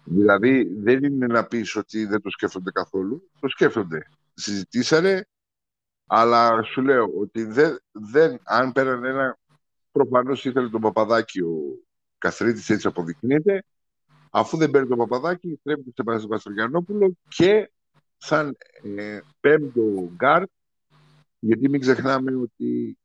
Δηλαδή 0.04 0.64
δεν 0.82 1.04
είναι 1.04 1.26
να 1.26 1.44
πεις 1.44 1.76
ότι 1.76 2.04
δεν 2.04 2.22
το 2.22 2.30
σκέφτονται 2.30 2.70
καθόλου. 2.70 3.30
Το 3.40 3.48
σκέφτονται. 3.48 4.06
Συζητήσανε, 4.34 5.28
αλλά 6.06 6.62
σου 6.62 6.82
λέω 6.82 7.12
ότι 7.20 7.44
δεν, 7.44 7.78
δεν 7.92 8.40
αν 8.44 8.72
πέραν 8.72 9.04
ένα... 9.04 9.38
Προφανώς 9.92 10.44
ήθελε 10.44 10.68
τον 10.68 10.80
Παπαδάκη 10.80 11.40
ο 11.40 11.78
Καστρίτης, 12.18 12.70
έτσι 12.70 12.86
αποδεικνύεται. 12.86 13.64
Αφού 14.30 14.56
δεν 14.56 14.70
παίρνει 14.70 14.88
τον 14.88 14.98
Παπαδάκη, 14.98 15.56
στρέφεται 15.60 15.90
σε 15.94 16.02
Μα- 16.02 16.26
Μαστρογιαννόπουλο 16.28 17.16
και 17.28 17.70
σαν 18.16 18.56
ε, 18.96 19.20
πέμπτο 19.40 20.10
γκαρντ, 20.14 20.50
γιατί 21.38 21.68
μην 21.68 21.80
ξεχνάμε 21.80 22.34
ότι 22.34 22.98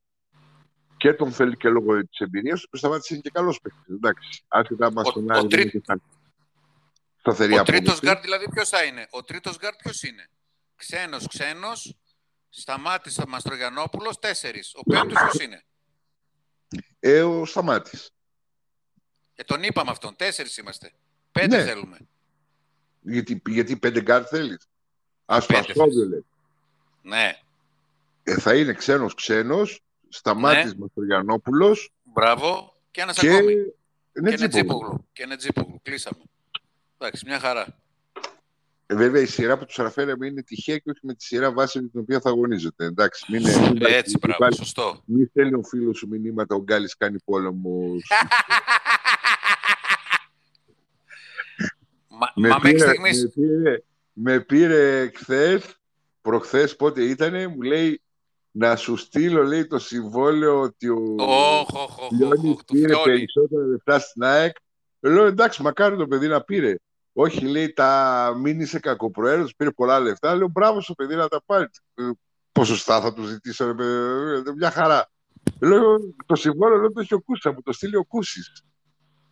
και 0.96 1.12
τον 1.12 1.32
θέλει 1.32 1.56
και 1.56 1.68
λόγω 1.68 2.06
της 2.06 2.18
εμπειρίας 2.18 2.60
του, 2.60 2.68
ο 2.72 2.76
Σταμάτης 2.76 3.10
είναι 3.10 3.20
και 3.20 3.30
καλός 3.30 3.60
παίκτης. 3.60 3.94
Εντάξει, 3.94 4.44
άσχετα 4.48 4.92
μα 4.92 5.02
Ο- 5.06 5.12
τον 5.12 5.30
ο 5.30 5.32
Άρη 5.32 5.40
δεν 5.40 5.48
τρί- 5.50 5.66
έχει 5.66 5.80
sta- 5.86 5.96
σταθερή 7.18 7.58
Ο 7.58 7.62
τρίτος 7.62 7.78
απόδοση. 7.88 8.06
γκάρτ 8.06 8.20
δηλαδή 8.22 8.48
ποιος 8.50 8.68
θα 8.68 8.82
είναι; 8.84 9.06
Ο 9.10 9.22
τρίτος 9.22 9.58
γκάρτ 9.58 9.76
ποιος 9.82 10.02
είναι; 10.02 10.28
Ξένος, 10.76 11.26
ξένος, 11.28 11.94
Σταμάτης 12.48 13.20
Μαστρογιανόπουλος, 13.28 14.18
τέσσερις. 14.18 14.74
Ο 14.74 14.82
πέμπτος 14.82 15.22
ποιος 15.22 15.34
είναι; 15.44 15.64
Ε, 17.00 17.22
ο 17.22 17.44
Σταμάτης. 17.44 18.10
Ε, 19.34 19.42
τον 19.42 19.62
είπαμε 19.62 19.90
αυτόν. 19.90 20.16
Τέσσερις 20.16 20.56
είμαστε. 20.56 20.92
Πέντε 21.32 21.56
Ναι. 21.56 21.64
θέλουμε. 21.64 21.98
Γιατί, 23.00 23.42
γιατί 23.46 23.76
πέντε 23.76 24.00
γκάρτ 24.02 24.26
θέλεις; 24.30 24.68
Ας 25.24 25.46
το 25.46 25.52
Πέντε 25.54 25.66
Αστρόβιο 25.68 26.04
λέει. 26.08 26.24
Ναι. 27.02 27.38
Ε, 28.22 28.38
θα 28.38 28.54
είναι 28.56 28.72
ξένος 28.72 29.14
ξένος, 29.14 29.80
Σταμάτης 30.16 30.72
Ναι. 30.74 30.78
Μαστρογιανόπουλος 30.78 31.90
Μπράβο. 32.02 32.76
Και 32.90 33.00
ένας 33.00 33.18
και 33.18 33.30
ακόμη. 33.30 33.54
ναι, 33.54 34.30
Και 34.30 34.36
Τζίπογλου. 34.36 34.40
Νετζίπογλου. 34.40 35.06
Και 35.12 35.26
Νετζίπογλου. 35.26 35.80
Κλείσαμε. 35.82 36.18
Εντάξει, 36.98 37.24
μια 37.26 37.38
χαρά. 37.40 37.66
Ε, 38.86 38.94
Βέβαια 38.94 39.22
η 39.22 39.26
σειρά 39.26 39.58
που 39.58 39.64
τους 39.64 39.78
αναφέραμε 39.78 40.26
είναι 40.26 40.42
τυχαία 40.42 40.78
και 40.78 40.90
όχι 40.90 41.00
με 41.02 41.14
τη 41.14 41.24
σειρά 41.24 41.52
βάση 41.52 41.80
με 41.80 41.88
την 41.88 42.00
οποία 42.00 42.20
θα 42.20 42.28
αγωνίζεται. 42.28 42.84
Εντάξει, 42.84 43.24
μην, 43.32 43.42
μην, 43.42 43.52
Έτσι, 43.86 44.10
μην, 44.10 44.18
μπράβο. 44.20 44.38
βάλει- 44.38 44.54
Σωστό. 44.56 45.02
μην 45.04 45.26
στέλνει 45.30 45.54
ο 45.54 45.62
φίλος 45.62 45.98
σου 45.98 46.08
μηνύματα, 46.08 46.54
ο 46.54 46.62
Γκάλης 46.62 46.96
κάνει 46.96 47.18
πόλεμος. 47.24 48.02
Μα, 52.08 52.32
με, 52.34 52.48
μα 52.48 52.58
μέχρι 52.62 52.72
πήρε, 52.76 52.88
στιγμής... 52.88 53.22
με, 53.22 53.28
πήρε, 53.34 53.82
με 54.12 54.40
πήρε 54.40 55.10
χθες, 55.14 55.78
προχθές 56.22 56.76
πότε 56.76 57.02
ήτανε, 57.04 57.46
μου 57.46 57.60
λέει 57.62 58.00
να 58.58 58.76
σου 58.76 58.96
στείλω 58.96 59.42
λέει 59.42 59.66
το 59.66 59.78
συμβόλαιο 59.78 60.60
ότι 60.60 60.88
ο 60.88 61.14
Όχ, 61.18 61.68
όχ, 61.74 61.98
όχ, 62.02 62.08
Φλιώνης 62.08 62.50
όχ, 62.50 62.64
του 62.64 62.72
πήρε 62.72 62.86
Φλιώνη. 62.86 63.02
περισσότερα 63.04 63.64
λεφτά 63.66 63.98
στην 63.98 64.22
ΑΕΚ. 64.22 64.56
Λέω 65.00 65.24
εντάξει, 65.24 65.62
μακάρι 65.62 65.96
το 65.96 66.06
παιδί 66.06 66.28
να 66.28 66.40
πήρε. 66.42 66.74
Όχι, 67.12 67.44
λέει, 67.46 67.72
τα 67.72 68.32
μην 68.42 68.60
είσαι 68.60 68.78
κακοπροαίρετος, 68.78 69.54
πήρε 69.56 69.70
πολλά 69.70 70.00
λεφτά. 70.00 70.34
Λέω 70.34 70.48
μπράβο 70.48 70.80
στο 70.80 70.94
παιδί 70.94 71.14
να 71.14 71.28
τα 71.28 71.42
πάρει. 71.46 71.66
Ε, 71.94 72.02
Ποσοστά 72.52 73.00
θα 73.00 73.12
του 73.12 73.22
ζητήσω, 73.22 73.66
ρε, 73.66 73.74
παιδί, 73.74 73.92
ε, 74.50 74.52
μια 74.56 74.70
χαρά. 74.70 75.10
Λέω 75.60 75.96
το 76.26 76.34
συμβόλαιο 76.34 76.78
λέω, 76.78 76.92
το 76.92 77.00
έχει 77.00 77.14
ο 77.14 77.20
Κούσης, 77.20 77.42
θα 77.42 77.52
μου 77.52 77.62
το 77.62 77.72
στείλει 77.72 77.96
ο 77.96 78.04
Κούσης. 78.04 78.62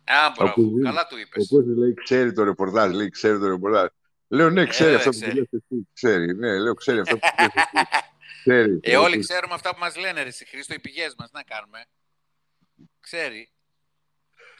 Α, 0.03 0.13
μπράβο. 0.37 0.51
Αποζήμι. 0.51 0.81
Καλά 0.81 1.01
του 1.07 1.15
Ο 1.15 1.19
είπες. 1.19 1.47
Κούσης 1.47 1.77
λέει 1.77 1.93
ξέρει 1.93 2.33
το 2.33 2.43
ρεπορτάζ, 2.43 2.93
λέει 2.93 3.09
ξέρει 3.09 3.39
το 3.39 3.47
ρεπορτάζ. 3.47 3.87
Λέω 4.27 4.49
ναι, 4.49 4.65
ξέρει 4.65 4.91
Ε, 4.91 4.95
αυτό 4.95 5.09
που 5.09 5.15
ξέρει. 5.19 5.35
λες 5.35 5.47
εσύ. 5.51 5.87
Ξέρει, 5.93 6.35
ναι, 6.35 6.59
λέω 6.59 6.73
ξέρει 6.73 6.99
αυτό 6.99 7.15
που 7.17 7.25
λες 7.39 7.47
εσύ. 7.55 7.85
Ξέρεις. 8.47 8.79
Ε, 8.81 8.97
όλοι 8.97 9.17
ξέρουμε 9.17 9.53
αυτά 9.53 9.69
που 9.73 9.79
μας 9.79 9.95
λένε, 9.97 10.21
ρε 10.21 10.27
εσύ, 10.29 10.45
Χρήστο, 10.45 10.73
οι 10.73 10.79
πηγές 10.79 11.15
μας, 11.17 11.29
τι 11.31 11.35
να 11.35 11.43
κάνουμε. 11.43 11.85
Ξέρει. 12.99 13.51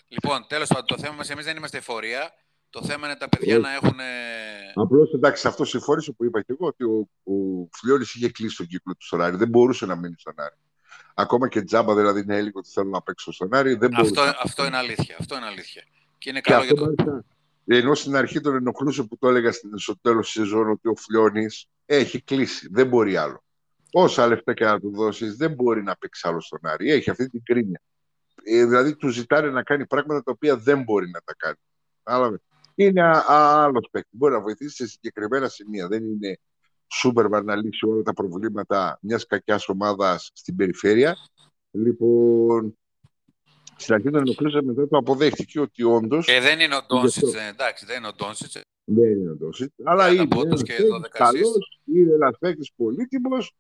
Λοιπόν, 0.08 0.46
τέλος 0.48 0.68
πάντων, 0.68 0.86
το 0.86 0.98
θέμα 0.98 1.14
μας, 1.16 1.30
εμείς 1.30 1.46
δεν 1.46 1.58
είμαστε 1.58 1.78
εφορία. 1.78 2.34
Το 2.70 2.84
θέμα 2.84 3.08
είναι 3.08 3.16
τα 3.16 3.30
παιδιά 3.30 3.54
Όχι. 3.56 3.64
να 3.64 3.74
έχουν... 3.74 3.98
Απλώς 4.76 5.14
εντάξει, 5.14 5.48
αυτό 5.48 5.66
συμφώνησε 5.66 6.12
που 6.12 6.26
είπα 6.26 6.42
και 6.42 6.52
εγώ 6.60 6.68
ότι 6.68 6.84
ο, 6.84 7.10
ο 7.24 7.34
Φλιώνης 7.72 8.16
είχε 8.16 8.30
κλείσει 8.30 8.58
τον 8.58 8.68
κύκλο 8.68 8.94
του 8.96 9.06
στον 9.06 9.22
Άρη. 9.22 9.36
Δεν 9.36 9.48
μπορούσε 9.48 9.86
να 9.86 9.96
μείνει 9.96 10.16
στον 10.18 10.34
Άρη. 10.38 10.56
Ακόμα 11.14 11.48
και 11.48 11.62
τζάμπα 11.62 11.96
δηλαδή 11.96 12.20
είναι 12.20 12.36
έλεγε 12.36 12.58
ότι 12.58 12.70
θέλω 12.70 12.90
να 12.90 13.02
παίξω 13.02 13.32
στον 13.32 13.54
Άρη. 13.54 13.74
Δεν 13.76 13.90
μπορούσε. 13.90 14.22
Αυτό, 14.22 14.40
αυτό 14.44 14.66
είναι 14.66 14.78
αλήθεια. 14.78 15.16
Αυτό 15.20 15.36
είναι 15.36 15.46
αλήθεια. 15.46 15.84
Και 16.18 16.30
είναι 16.30 16.42
και 16.42 16.52
καλό 16.52 16.64
αυτό 16.64 16.74
για 16.76 16.84
το... 16.84 17.04
μάλιστα. 17.04 17.26
Ενώ 17.68 17.96
στην 17.96 18.16
αρχή 18.16 18.40
τον 18.40 18.56
ενοχλούσε 18.56 19.04
που 19.04 19.18
το 19.18 19.28
έλεγα 19.28 19.52
στην- 19.52 19.78
στο 19.78 19.98
τέλος 20.00 20.26
της 20.26 20.34
σεζόν 20.34 20.70
ότι 20.70 20.88
ο 20.88 20.96
Φλιώνης 20.96 21.68
έχει 21.86 22.22
κλείσει. 22.22 22.68
Δεν 22.72 22.88
μπορεί 22.88 23.18
άλλο. 23.18 23.44
Όσα 23.98 24.28
λεφτά 24.28 24.54
και 24.54 24.66
να 24.66 24.80
του 24.80 24.92
δώσεις, 24.96 25.36
δεν 25.36 25.54
μπορεί 25.54 25.84
να 25.84 25.96
παίξει 25.96 26.28
άλλο 26.28 26.42
στον 26.42 26.60
Άρη. 26.62 26.92
Έχει 26.92 27.10
αυτή 27.10 27.30
την 27.30 27.44
κρίνια. 27.44 27.82
Ε, 28.44 28.66
δηλαδή 28.66 28.96
του 28.96 29.10
ζητάνε 29.10 29.50
να 29.50 29.64
κάνει 29.64 29.88
πράγματα 29.88 30.24
τα 30.24 30.32
οποία 30.32 30.58
δεν 30.58 30.84
μπορεί 30.84 31.10
να 31.10 31.20
τα 31.20 31.34
κάνει. 31.38 31.56
Κατάλαβε. 32.04 32.40
Είναι 32.76 33.02
άλλος 33.28 33.88
παίκτης. 33.92 34.12
Μπορεί 34.18 34.34
να 34.34 34.42
βοηθήσει 34.42 34.76
σε 34.76 34.88
συγκεκριμένα 34.88 35.48
σημεία. 35.48 35.88
Δεν 35.88 36.04
είναι 36.04 36.40
Σούπερμαν 36.94 37.46
να 37.46 37.56
λύσει 37.56 37.86
όλα 37.86 38.02
τα 38.02 38.14
προβλήματα 38.14 39.00
μιας 39.02 39.26
κακιάς 39.26 39.70
ομάδας 39.70 40.32
στην 40.34 40.56
περιφέρεια. 40.56 41.16
Λοιπόν, 41.72 42.78
στην 43.76 43.94
αρχή 43.94 44.10
τον 44.10 44.20
ενοχλούσε, 44.20 44.62
μετά 44.62 44.88
το 44.88 44.98
αποδέχτηκε 44.98 45.60
ότι 45.60 45.84
όντω 45.84 46.22
Και 46.22 46.40
δεν 46.40 46.60
είναι 46.60 46.76
ο 46.76 46.86
Ντόνσιτς, 46.88 47.28
αυτό. 47.28 47.40
ε, 47.40 47.48
εντάξει, 47.48 47.86
δεν 47.86 47.98
είναι 47.98 48.08
ο 48.08 48.14
Ντόνσιτς. 48.14 48.62
δεν 48.84 49.12
είναι 49.12 49.32
ο 49.32 49.36
Ντόσιτ. 49.36 49.72
Αλλά 49.84 50.04
Τριάντα 50.04 50.22
είναι 50.22 50.36
πόντους 50.36 50.46
ένας 50.46 50.62
και 50.62 50.74
παίκτης 50.74 50.90
12 50.90 51.18
καλός, 51.18 51.42
assist. 51.42 51.96
είναι 51.96 52.14
ένας 52.14 52.38
παίκτης 52.40 52.72
πολύτιμος. 52.76 53.56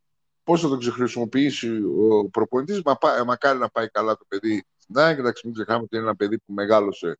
Πώς 0.46 0.62
θα 0.62 0.68
τον 0.68 0.80
ξεχρησιμοποιήσει 0.80 1.82
ο 1.84 2.30
προπονητής, 2.30 2.82
μα, 2.86 2.96
πά- 2.96 3.24
μακάρι 3.26 3.60
να 3.60 3.70
πάει 3.70 3.90
καλά 3.90 4.18
το 4.18 4.26
παιδί 4.28 4.66
στην 4.78 4.98
ΑΕΚ. 4.98 5.18
Εντάξει, 5.18 5.42
μην 5.46 5.54
ξεχνάμε 5.56 5.82
ότι 5.84 5.96
είναι 5.96 6.06
ένα 6.06 6.16
παιδί 6.16 6.38
που 6.38 6.54
μεγάλωσε 6.54 7.20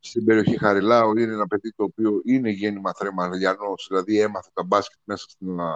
στην 0.00 0.24
περιοχή 0.24 0.58
Χαριλάου. 0.58 1.16
Είναι 1.18 1.32
ένα 1.32 1.46
παιδί 1.46 1.72
το 1.76 1.84
οποίο 1.84 2.20
είναι 2.24 2.50
γέννημα 2.50 2.92
θρεμαριανό, 2.92 3.74
δηλαδή 3.88 4.20
έμαθε 4.20 4.50
τα 4.52 4.62
μπάσκετ 4.64 4.98
μέσα 5.04 5.26
στην, 5.28 5.60
α, 5.60 5.74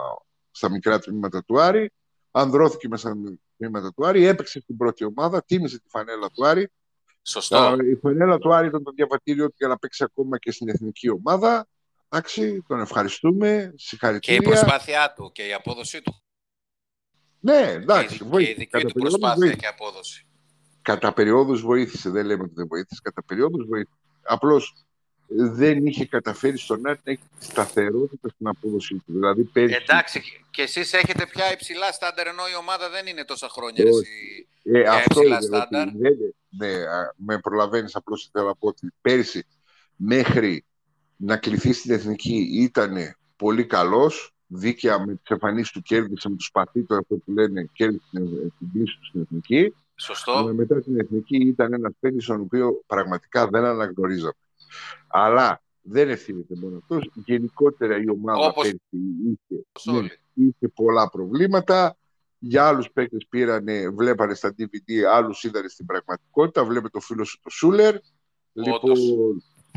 στα 0.50 0.70
μικρά 0.70 0.98
τμήματα 0.98 1.44
του 1.44 1.60
Άρη. 1.60 1.92
Ανδρώθηκε 2.30 2.88
μέσα 2.88 3.08
στα 3.08 3.38
τμήματα 3.56 3.92
του 3.92 4.06
Άρη, 4.06 4.24
έπαιξε 4.26 4.60
στην 4.60 4.76
πρώτη 4.76 5.04
ομάδα, 5.04 5.42
τίμησε 5.44 5.78
τη 5.80 5.88
φανέλα 5.88 6.30
του 6.30 6.46
Άρη. 6.46 6.70
Σωστό. 7.22 7.56
Α, 7.56 7.76
Η 7.90 7.94
φανέλα 7.94 8.38
του 8.38 8.54
Άρη 8.54 8.66
ήταν 8.66 8.82
το 8.82 8.90
διαβατήριο 8.90 9.46
του 9.48 9.54
για 9.58 9.68
να 9.68 9.78
παίξει 9.78 10.04
ακόμα 10.04 10.38
και 10.38 10.50
στην 10.52 10.68
εθνική 10.68 11.10
ομάδα. 11.10 11.66
Εντάξει, 12.08 12.62
τον 12.68 12.80
ευχαριστούμε. 12.80 13.48
Και 13.68 13.74
η 13.74 13.78
Συγχαρητήρια. 13.78 14.42
προσπάθειά 14.42 15.12
του 15.16 15.30
και 15.32 15.46
η 15.46 15.52
απόδοσή 15.52 16.02
του. 16.02 16.22
Ναι, 17.40 17.62
Και 17.66 17.70
εντάξει, 17.70 18.14
η, 18.14 18.18
και 18.18 18.24
η 18.24 18.28
βοήθησε. 18.28 18.54
δική 18.54 18.70
Κατά 18.70 18.86
του 18.86 18.92
περιόδους 18.92 19.18
προσπάθεια 19.18 19.36
βοήθησε. 19.38 19.60
και 19.60 19.66
απόδοση. 19.66 20.26
Κατά 20.82 21.12
περιόδους 21.12 21.60
βοήθησε. 21.62 22.10
Δεν 22.10 22.26
λέμε 22.26 22.42
ότι 22.42 22.52
δεν 22.54 22.66
βοήθησε. 22.66 23.00
Κατά 23.02 23.22
περιόδους 23.24 23.66
βοήθησε. 23.66 23.96
Απλώς 24.22 24.74
ε, 25.28 25.34
δεν 25.48 25.86
είχε 25.86 26.06
καταφέρει 26.06 26.58
στον 26.58 26.86
Άρη 26.86 26.98
να 27.04 27.12
έχει 27.12 27.22
σταθερότητα 27.38 28.28
στην 28.28 28.46
απόδοσή 28.48 28.94
του. 28.94 29.02
Δηλαδή 29.12 29.44
πέρυσι, 29.44 29.78
Εντάξει, 29.82 30.22
και 30.50 30.62
εσείς 30.62 30.92
έχετε 30.92 31.26
πια 31.26 31.52
υψηλά 31.52 31.92
στάνταρ, 31.92 32.26
ενώ 32.26 32.42
η 32.52 32.56
ομάδα 32.60 32.90
δεν 32.90 33.06
είναι 33.06 33.24
τόσα 33.24 33.48
χρόνια. 33.48 33.84
ρε, 33.84 33.90
Όχι. 33.90 33.98
εσύ. 34.00 34.48
ε, 34.62 34.80
για 34.80 34.92
αυτό 34.92 35.20
υψηλά 35.20 35.36
είναι, 35.36 35.46
στάνταρ. 35.46 35.86
ότι 35.88 35.98
δεν, 35.98 36.16
ναι, 36.48 36.82
α, 36.86 37.12
με 37.16 37.38
προλαβαίνεις 37.38 37.94
απλώς 37.94 38.28
θέλω 38.32 38.46
να 38.46 38.54
πω 38.56 38.68
ότι 38.68 38.92
πέρυσι 39.00 39.46
μέχρι 39.96 40.64
να 41.16 41.36
κληθεί 41.36 41.72
στην 41.72 41.90
εθνική 41.92 42.48
ήταν 42.52 43.16
πολύ 43.36 43.66
καλός 43.66 44.32
δίκαια 44.48 45.06
με 45.06 45.14
τις 45.14 45.30
εμφανίσεις 45.30 45.72
του 45.72 45.82
κέρδισε 45.82 46.28
με 46.28 46.36
τους 46.36 46.50
παθήτων 46.50 46.98
αυτό 46.98 47.14
που 47.16 47.32
λένε 47.32 47.68
κέρδισε 47.72 48.04
την, 48.10 48.28
την 48.58 48.72
πλήση 48.72 48.98
του 48.98 49.06
στην 49.06 49.20
εθνική 49.20 49.74
Σωστό. 49.94 50.32
αλλά 50.32 50.52
μετά 50.52 50.80
την 50.82 51.00
εθνική 51.00 51.36
ήταν 51.36 51.72
ένας 51.72 51.92
παίκτης 52.00 52.26
τον 52.26 52.40
οποίο 52.40 52.82
πραγματικά 52.86 53.48
δεν 53.48 53.64
αναγνωρίζαμε 53.64 54.32
αλλά 55.06 55.62
δεν 55.82 56.08
ευθύνεται 56.08 56.54
μόνο 56.56 56.76
αυτός 56.76 57.10
γενικότερα 57.14 57.96
η 58.02 58.08
ομάδα 58.10 58.46
Όπως- 58.46 58.62
πέρυσι 58.62 59.06
είχε, 59.24 59.64
Όπως 59.68 59.86
όλοι. 59.86 60.10
είχε 60.34 60.68
πολλά 60.74 61.10
προβλήματα 61.10 61.96
για 62.38 62.66
άλλους 62.66 62.90
παίκτες 62.92 63.26
πήρανε, 63.28 63.88
βλέπανε 63.88 64.34
στα 64.34 64.54
DVD, 64.58 65.02
άλλους 65.12 65.44
είδανε 65.44 65.68
στην 65.68 65.86
πραγματικότητα. 65.86 66.64
Βλέπε 66.64 66.88
το 66.88 67.00
φίλο 67.00 67.24
σου 67.24 67.40
το 67.42 67.50
Σούλερ. 67.50 67.94
Λοιπόν, 68.52 68.80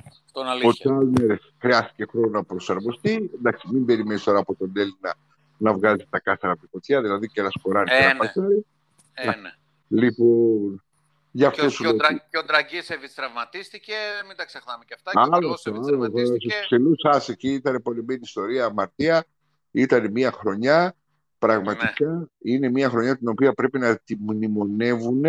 Αυτό 0.08 0.40
είναι 0.40 0.50
ο 0.50 0.52
αλήθεια. 0.52 0.72
Τσάλμερ 0.74 1.38
χρειάστηκε 1.60 2.06
χρόνο 2.06 2.30
να 2.30 2.44
προσαρμοστεί. 2.44 3.32
Εντάξει, 3.36 3.68
μην 3.72 3.86
περιμένεις 3.86 4.24
τώρα 4.24 4.40
από 4.40 4.56
τον 4.56 4.72
Έλληνα 4.76 5.16
να 5.58 5.74
βγάζει 5.74 6.08
τα 6.10 6.20
κάθαρα 6.20 6.54
από 6.54 6.62
τη 6.62 6.68
φωτιά, 6.68 7.02
δηλαδή 7.02 7.28
και 7.28 7.42
να 7.42 7.50
σκοράρει 7.50 7.90
και 7.90 7.96
Ε, 7.96 8.02
να 8.02 8.14
ναι. 8.14 8.18
πασάρει. 8.18 8.66
Ε, 9.14 9.26
ναι. 9.26 9.54
Λοιπόν, 9.88 10.84
Γι 11.32 11.46
αυτό 11.46 11.68
και, 11.68 11.88
ο, 11.88 11.96
και, 12.30 12.38
ο, 12.38 12.44
Ντραγκίσεβιτς 12.44 13.14
τραυματίστηκε, 13.14 13.94
μην 14.28 14.38
τα 14.38 14.46
ξεχνάμε 14.46 14.84
και 14.88 14.94
αυτά. 14.94 15.12
Άλλο, 15.14 15.30
και 15.30 15.36
ο 15.36 15.40
Μιλόσεβιτ 15.40 15.86
τραυματίστηκε. 15.86 16.50
Στους 16.50 16.66
ψηλού 16.66 16.96
εκεί 17.28 17.50
ήταν 17.50 17.82
πολυμπίνη 17.82 18.20
ιστορία, 18.24 18.66
αμαρτία. 18.66 19.26
Ήταν 19.72 20.12
μια 20.12 20.32
χρονιά. 20.32 20.96
Πραγματικά 21.40 22.10
ναι. 22.10 22.26
είναι 22.42 22.70
μια 22.70 22.90
χρονιά 22.90 23.18
την 23.18 23.28
οποία 23.28 23.54
πρέπει 23.54 23.80
να 23.80 23.98
τη 23.98 24.16
μνημονεύουν 24.20 25.24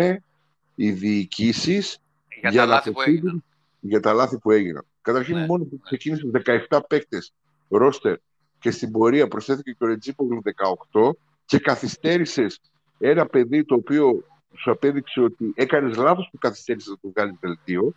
οι 0.75 0.91
διοικήσεις 0.91 1.99
για, 2.41 2.49
για, 2.49 2.61
τα 2.61 2.67
λάθη 2.67 2.91
που 2.91 3.01
έγιναν. 3.01 3.43
Για 3.85 3.99
τα 3.99 4.13
λάθη 4.13 4.37
που 4.37 4.51
έγιναν. 4.51 4.85
Καταρχήν, 5.01 5.37
ναι, 5.37 5.45
μόνο 5.45 5.63
που 5.63 5.75
ναι. 5.75 5.79
ξεκίνησε 5.83 6.29
17 6.69 6.79
παίκτες 6.87 7.33
ρόστερ 7.69 8.15
και 8.59 8.71
στην 8.71 8.91
πορεία 8.91 9.27
προσθέθηκε 9.27 9.71
και 9.71 9.83
ο 9.83 9.87
Ρετζίπογλου 9.87 10.41
18 10.91 11.09
και 11.45 11.59
καθυστέρησες 11.59 12.59
ένα 12.99 13.25
παιδί 13.25 13.65
το 13.65 13.75
οποίο 13.75 14.23
σου 14.57 14.71
απέδειξε 14.71 15.21
ότι 15.21 15.53
έκανες 15.55 15.97
λάθος 15.97 16.29
που 16.31 16.37
καθυστέρησες 16.37 16.89
να 16.89 16.97
του 16.97 17.11
βγάλει 17.15 17.37
δελτίο. 17.39 17.93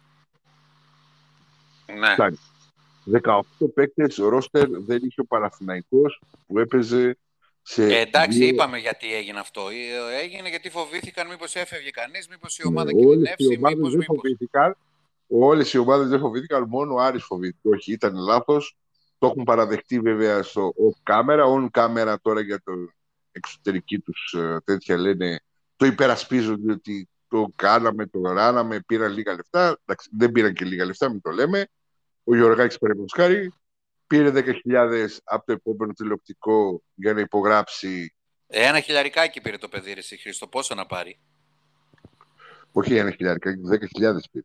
Ναι. 1.98 2.28
18 3.22 3.40
παίκτες 3.74 4.16
ρόστερ 4.16 4.68
δεν 4.68 4.98
είχε 5.02 5.20
ο 5.20 5.24
Παναθηναϊκός 5.24 6.22
που 6.46 6.58
έπαιζε 6.58 7.18
σε. 7.62 7.84
Ε, 7.84 8.00
εντάξει, 8.00 8.38
δύο... 8.38 8.48
είπαμε 8.48 8.78
γιατί 8.78 9.14
έγινε 9.14 9.38
αυτό. 9.38 9.68
Ε, 9.68 10.22
έγινε 10.22 10.48
γιατί 10.48 10.70
φοβήθηκαν 10.70 11.28
μήπως 11.28 11.54
έφευγε 11.54 11.90
κανείς, 11.90 12.28
μήπως 12.28 12.58
η 12.58 12.66
ομάδα 12.66 12.92
ναι, 12.92 13.00
κινδυνεύσει. 13.00 13.52
Οι 13.52 13.56
ομάδε 13.56 13.88
δεν 13.88 14.02
φοβήθηκαν. 14.02 14.76
Όλες 15.26 15.72
οι 15.72 15.78
ομάδες 15.78 16.08
δεν 16.08 16.20
φοβήθηκαν, 16.20 16.64
μόνο 16.68 16.94
ο 16.94 17.00
Άρης 17.00 17.24
φοβήθηκε. 17.24 17.68
Όχι, 17.68 17.92
ήταν 17.92 18.14
λάθος. 18.14 18.76
Το 19.18 19.26
έχουν 19.26 19.44
παραδεχτεί 19.44 20.00
βέβαια 20.00 20.42
στο 20.42 20.72
off 20.76 21.12
camera. 21.12 21.44
On 21.44 21.68
camera 21.70 22.14
τώρα 22.22 22.40
για 22.40 22.62
το 22.64 22.72
εξωτερική 23.32 23.98
τους 23.98 24.34
ε, 24.38 24.60
τέτοια 24.64 24.96
λένε 24.96 25.40
το 25.76 25.86
υπερασπίζονται 25.86 26.72
ότι 26.72 27.08
το 27.28 27.52
κάναμε, 27.56 28.06
το 28.06 28.20
ράναμε, 28.20 28.80
πήραν 28.80 29.12
λίγα 29.12 29.34
λεφτά. 29.34 29.78
δεν 30.10 30.32
πήραν 30.32 30.52
και 30.52 30.64
λίγα 30.64 30.84
λεφτά, 30.84 31.10
μην 31.10 31.20
το 31.20 31.30
λέμε. 31.30 31.66
Ο 32.24 32.34
Γιωργάκης 32.34 32.78
Παρεμποσκάρη 32.78 33.52
πήρε 34.06 34.30
10.000 34.34 35.06
από 35.24 35.46
το 35.46 35.52
επόμενο 35.52 35.92
τηλεοπτικό 35.92 36.82
για 36.94 37.12
να 37.12 37.20
υπογράψει. 37.20 38.14
Ένα 38.46 38.80
χιλιαρικάκι 38.80 39.40
πήρε 39.40 39.58
το 39.58 39.68
παιδί, 39.68 39.94
εσύ 39.96 40.16
Χρήστο. 40.16 40.46
Πόσο 40.46 40.74
να 40.74 40.86
πάρει; 40.86 41.20
Όχι 42.72 42.96
ένα 42.96 43.10
χιλιαρικάκι, 43.10 43.60
10.000 43.70 43.78
πήρε. 44.32 44.44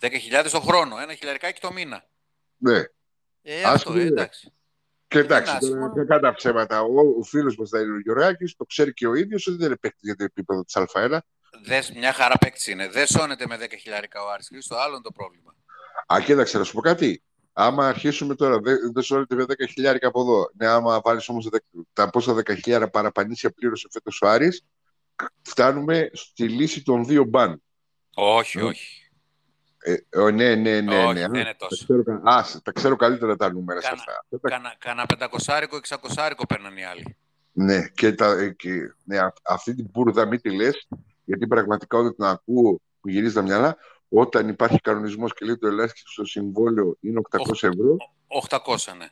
10.000 0.00 0.48
το 0.50 0.60
χρόνο, 0.60 0.98
ένα 0.98 1.14
χιλιαρικάκι 1.14 1.60
το 1.60 1.72
μήνα. 1.72 2.04
Ναι. 2.56 2.82
Ε, 3.42 3.62
αυτό, 3.62 3.92
ε, 3.92 4.02
εντάξει. 4.02 4.52
Και 5.08 5.18
εντάξει, 5.18 5.58
δεν 5.94 6.06
κάνα 6.06 6.34
ψέματα. 6.34 6.82
Ο, 6.82 7.00
ο 7.18 7.22
φίλος 7.22 7.56
μας 7.56 7.68
θα 7.68 7.80
είναι 7.80 7.92
ο 7.92 8.00
Γιωργάκη, 8.00 8.54
το 8.56 8.64
ξέρει 8.64 8.92
και 8.92 9.06
ο 9.06 9.14
ίδιος 9.14 9.46
ότι 9.46 9.56
δεν 9.56 9.66
είναι 9.66 9.76
παίκτης 9.76 10.02
για 10.02 10.16
το 10.16 10.24
επίπεδο 10.24 10.64
της 10.64 10.76
Α1. 10.78 11.18
Δες, 11.64 11.92
μια 11.92 12.12
χαρά 12.12 12.38
παίκτης 12.38 12.66
είναι. 12.66 12.88
Δεν 12.88 13.06
σώνεται 13.06 13.46
με 13.46 13.56
10 13.60 13.66
χιλιάρικα 13.80 14.22
ο 14.22 14.30
Άρης. 14.30 14.50
Στο 14.58 14.76
άλλο 14.76 14.92
είναι 14.92 15.02
το 15.02 15.12
πρόβλημα. 15.12 15.54
Α, 16.06 16.20
κοίταξε, 16.24 16.58
να 16.58 16.64
σου 16.64 16.72
πω 16.72 16.80
κάτι. 16.80 17.22
Άμα 17.52 17.88
αρχίσουμε 17.88 18.34
τώρα, 18.34 18.58
δεν, 18.58 18.92
δεν 18.92 19.02
σώνεται 19.02 19.34
με 19.34 19.42
10 19.42 19.54
χιλιάρικα 19.68 20.08
από 20.08 20.20
εδώ. 20.20 20.50
Ναι, 20.54 20.66
άμα 20.66 21.00
βάλεις 21.00 21.28
όμως 21.28 21.48
τα 21.92 22.10
πόσα 22.10 22.34
10 22.34 22.54
χιλιάρικα 22.54 22.90
παραπανήσια 22.90 23.50
πλήρωσε 23.50 23.88
φέτος 23.90 24.22
ο 24.22 24.28
Άρης, 24.28 24.64
φτάνουμε 25.42 26.10
στη 26.12 26.48
λύση 26.48 26.82
των 26.82 27.04
δύο 27.04 27.24
μπαν. 27.24 27.62
Όχι, 28.14 28.60
όχι. 28.60 29.07
Ε, 29.80 30.30
ναι, 30.30 30.54
ναι, 30.54 30.80
ναι. 30.80 31.04
Όχι, 31.04 31.12
ναι. 31.12 31.28
δεν 31.28 31.40
είναι 31.40 31.54
τόσο. 31.58 31.86
Τα 31.86 31.94
ξέρω, 32.02 32.20
α, 32.22 32.44
τα 32.62 32.72
ξέρω 32.72 32.96
καλύτερα 32.96 33.36
τα 33.36 33.52
νούμερα 33.52 33.80
σε 33.80 33.90
αυτά. 33.92 34.24
Κάνα, 34.48 34.74
κάνα 34.78 35.06
πεντακοσάρικο, 35.06 35.76
εξακοσάρικο 35.76 36.46
παίρνουν 36.46 36.76
οι 36.76 36.84
άλλοι. 36.84 37.16
Ναι, 37.52 37.88
και, 37.88 38.12
τα, 38.12 38.48
και 38.48 38.70
ναι, 39.04 39.18
αυτή 39.42 39.74
την 39.74 39.88
μπουρδα 39.90 40.26
μην 40.26 40.40
τη 40.40 40.56
λες, 40.56 40.88
γιατί 41.24 41.46
πραγματικά 41.46 41.98
όταν 41.98 42.14
την 42.14 42.24
ακούω 42.24 42.80
που 43.00 43.08
γυρίζει 43.08 43.34
τα 43.34 43.42
μυαλά, 43.42 43.76
όταν 44.08 44.48
υπάρχει 44.48 44.80
κανονισμός 44.80 45.34
και 45.34 45.44
λέει 45.44 45.56
το 45.56 45.66
ελάχιστος 45.66 46.30
συμβόλαιο 46.30 46.96
είναι 47.00 47.20
800 47.30 47.40
ευρώ. 47.50 47.96
800, 48.48 48.58
ναι. 48.98 49.06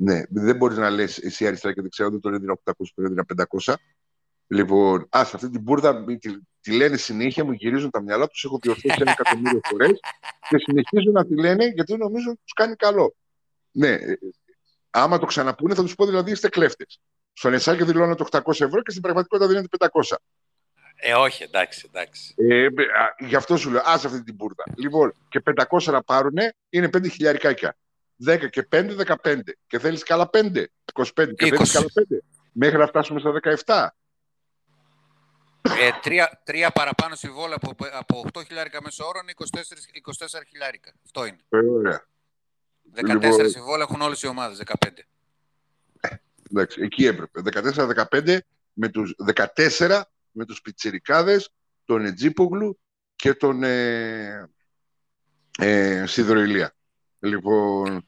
Ναι, 0.00 0.22
δεν 0.28 0.56
μπορείς 0.56 0.76
να 0.76 0.90
λες 0.90 1.18
εσύ 1.18 1.46
αριστερά 1.46 1.74
και 1.74 1.82
δεξιά, 1.82 2.10
δεν 2.10 2.20
τον 2.20 2.34
έδινα 2.34 2.58
800, 2.64 2.72
τον 2.94 3.04
έδινα 3.04 3.24
500. 3.64 3.74
Λοιπόν, 4.46 5.00
α, 5.00 5.20
αυτή 5.20 5.50
την 5.50 5.60
μπουρδα 5.60 6.04
τη, 6.04 6.30
τη 6.68 6.76
λένε 6.76 6.96
συνέχεια, 6.96 7.44
μου 7.44 7.52
γυρίζουν 7.52 7.90
τα 7.90 8.02
μυαλά 8.02 8.28
τους, 8.28 8.44
έχω 8.44 8.58
διορθώσει 8.62 8.96
ένα 9.00 9.10
εκατομμύριο 9.10 9.60
φορές 9.62 10.00
και 10.48 10.58
συνεχίζουν 10.58 11.12
να 11.12 11.26
τη 11.26 11.34
λένε 11.34 11.66
γιατί 11.66 11.96
νομίζω 11.96 12.30
ότι 12.30 12.40
τους 12.44 12.52
κάνει 12.52 12.74
καλό. 12.74 13.14
Ναι, 13.70 13.88
ε, 13.88 14.18
άμα 14.90 15.18
το 15.18 15.26
ξαναπούνε 15.26 15.74
θα 15.74 15.82
τους 15.82 15.94
πω 15.94 16.06
δηλαδή 16.06 16.30
είστε 16.30 16.48
κλέφτες. 16.48 17.00
Στον 17.32 17.52
Εσάκη 17.52 17.84
δηλώνετε 17.84 18.24
800 18.30 18.40
ευρώ 18.46 18.82
και 18.82 18.90
στην 18.90 19.02
πραγματικότητα 19.02 19.48
δίνετε 19.48 19.76
500. 19.78 20.16
Ε, 20.96 21.14
όχι, 21.14 21.42
εντάξει, 21.42 21.90
εντάξει. 21.92 22.34
Ε, 22.36 22.66
γι' 23.18 23.36
αυτό 23.36 23.56
σου 23.56 23.70
λέω, 23.70 23.82
άσε 23.84 24.06
αυτή 24.06 24.22
την 24.22 24.34
μπουρδα. 24.34 24.64
Λοιπόν, 24.76 25.14
και 25.28 25.42
500 25.68 25.82
να 25.84 26.02
πάρουν 26.02 26.36
είναι 26.68 26.88
5 26.96 27.10
χιλιαρικάκια. 27.10 27.76
10 28.26 28.48
και 28.50 28.68
5, 28.70 28.96
15. 29.22 29.40
Και 29.66 29.78
θέλεις 29.78 30.02
καλά 30.02 30.30
5, 30.32 30.64
25. 30.92 31.34
Και 31.36 31.46
θέλεις 31.46 31.72
καλά 31.72 31.86
5. 31.94 32.18
Μέχρι 32.52 32.78
να 32.78 32.86
φτάσουμε 32.86 33.20
στα 33.20 33.32
17. 33.64 33.88
Ε, 35.62 35.90
τρία, 36.02 36.40
τρία 36.44 36.70
παραπάνω 36.70 37.14
συμβόλαια 37.14 37.58
από, 37.60 37.86
από 37.92 38.24
8 38.32 38.44
χιλιάρικα 38.46 38.82
μέσω 38.82 39.04
όρο 39.06 39.20
είναι 39.22 39.32
24, 39.36 40.36
24 40.36 40.42
χιλιάρικα. 40.48 40.92
Αυτό 41.04 41.26
είναι. 41.26 41.38
Ε, 41.48 41.58
ωραία. 41.58 42.06
14 42.94 43.02
λοιπόν... 43.06 43.50
συμβόλαια 43.50 43.86
έχουν 43.88 44.00
όλες 44.00 44.22
οι 44.22 44.26
ομάδες, 44.26 44.62
15. 44.66 44.88
Ε, 46.00 46.08
εντάξει, 46.50 46.80
εκεί 46.82 47.06
έπρεπε. 47.06 47.42
14-15 48.10 48.38
με 48.72 48.88
τους 48.88 49.14
14 49.78 50.02
με 50.30 50.44
τους 50.44 50.60
πιτσιρικάδες, 50.60 51.50
τον 51.84 52.04
Ετζίπογλου 52.04 52.80
και 53.16 53.34
τον 53.34 53.62
ε, 53.62 54.50
ε, 55.58 56.06
Σιδροηλία. 56.06 56.74
Λοιπόν, 57.18 58.07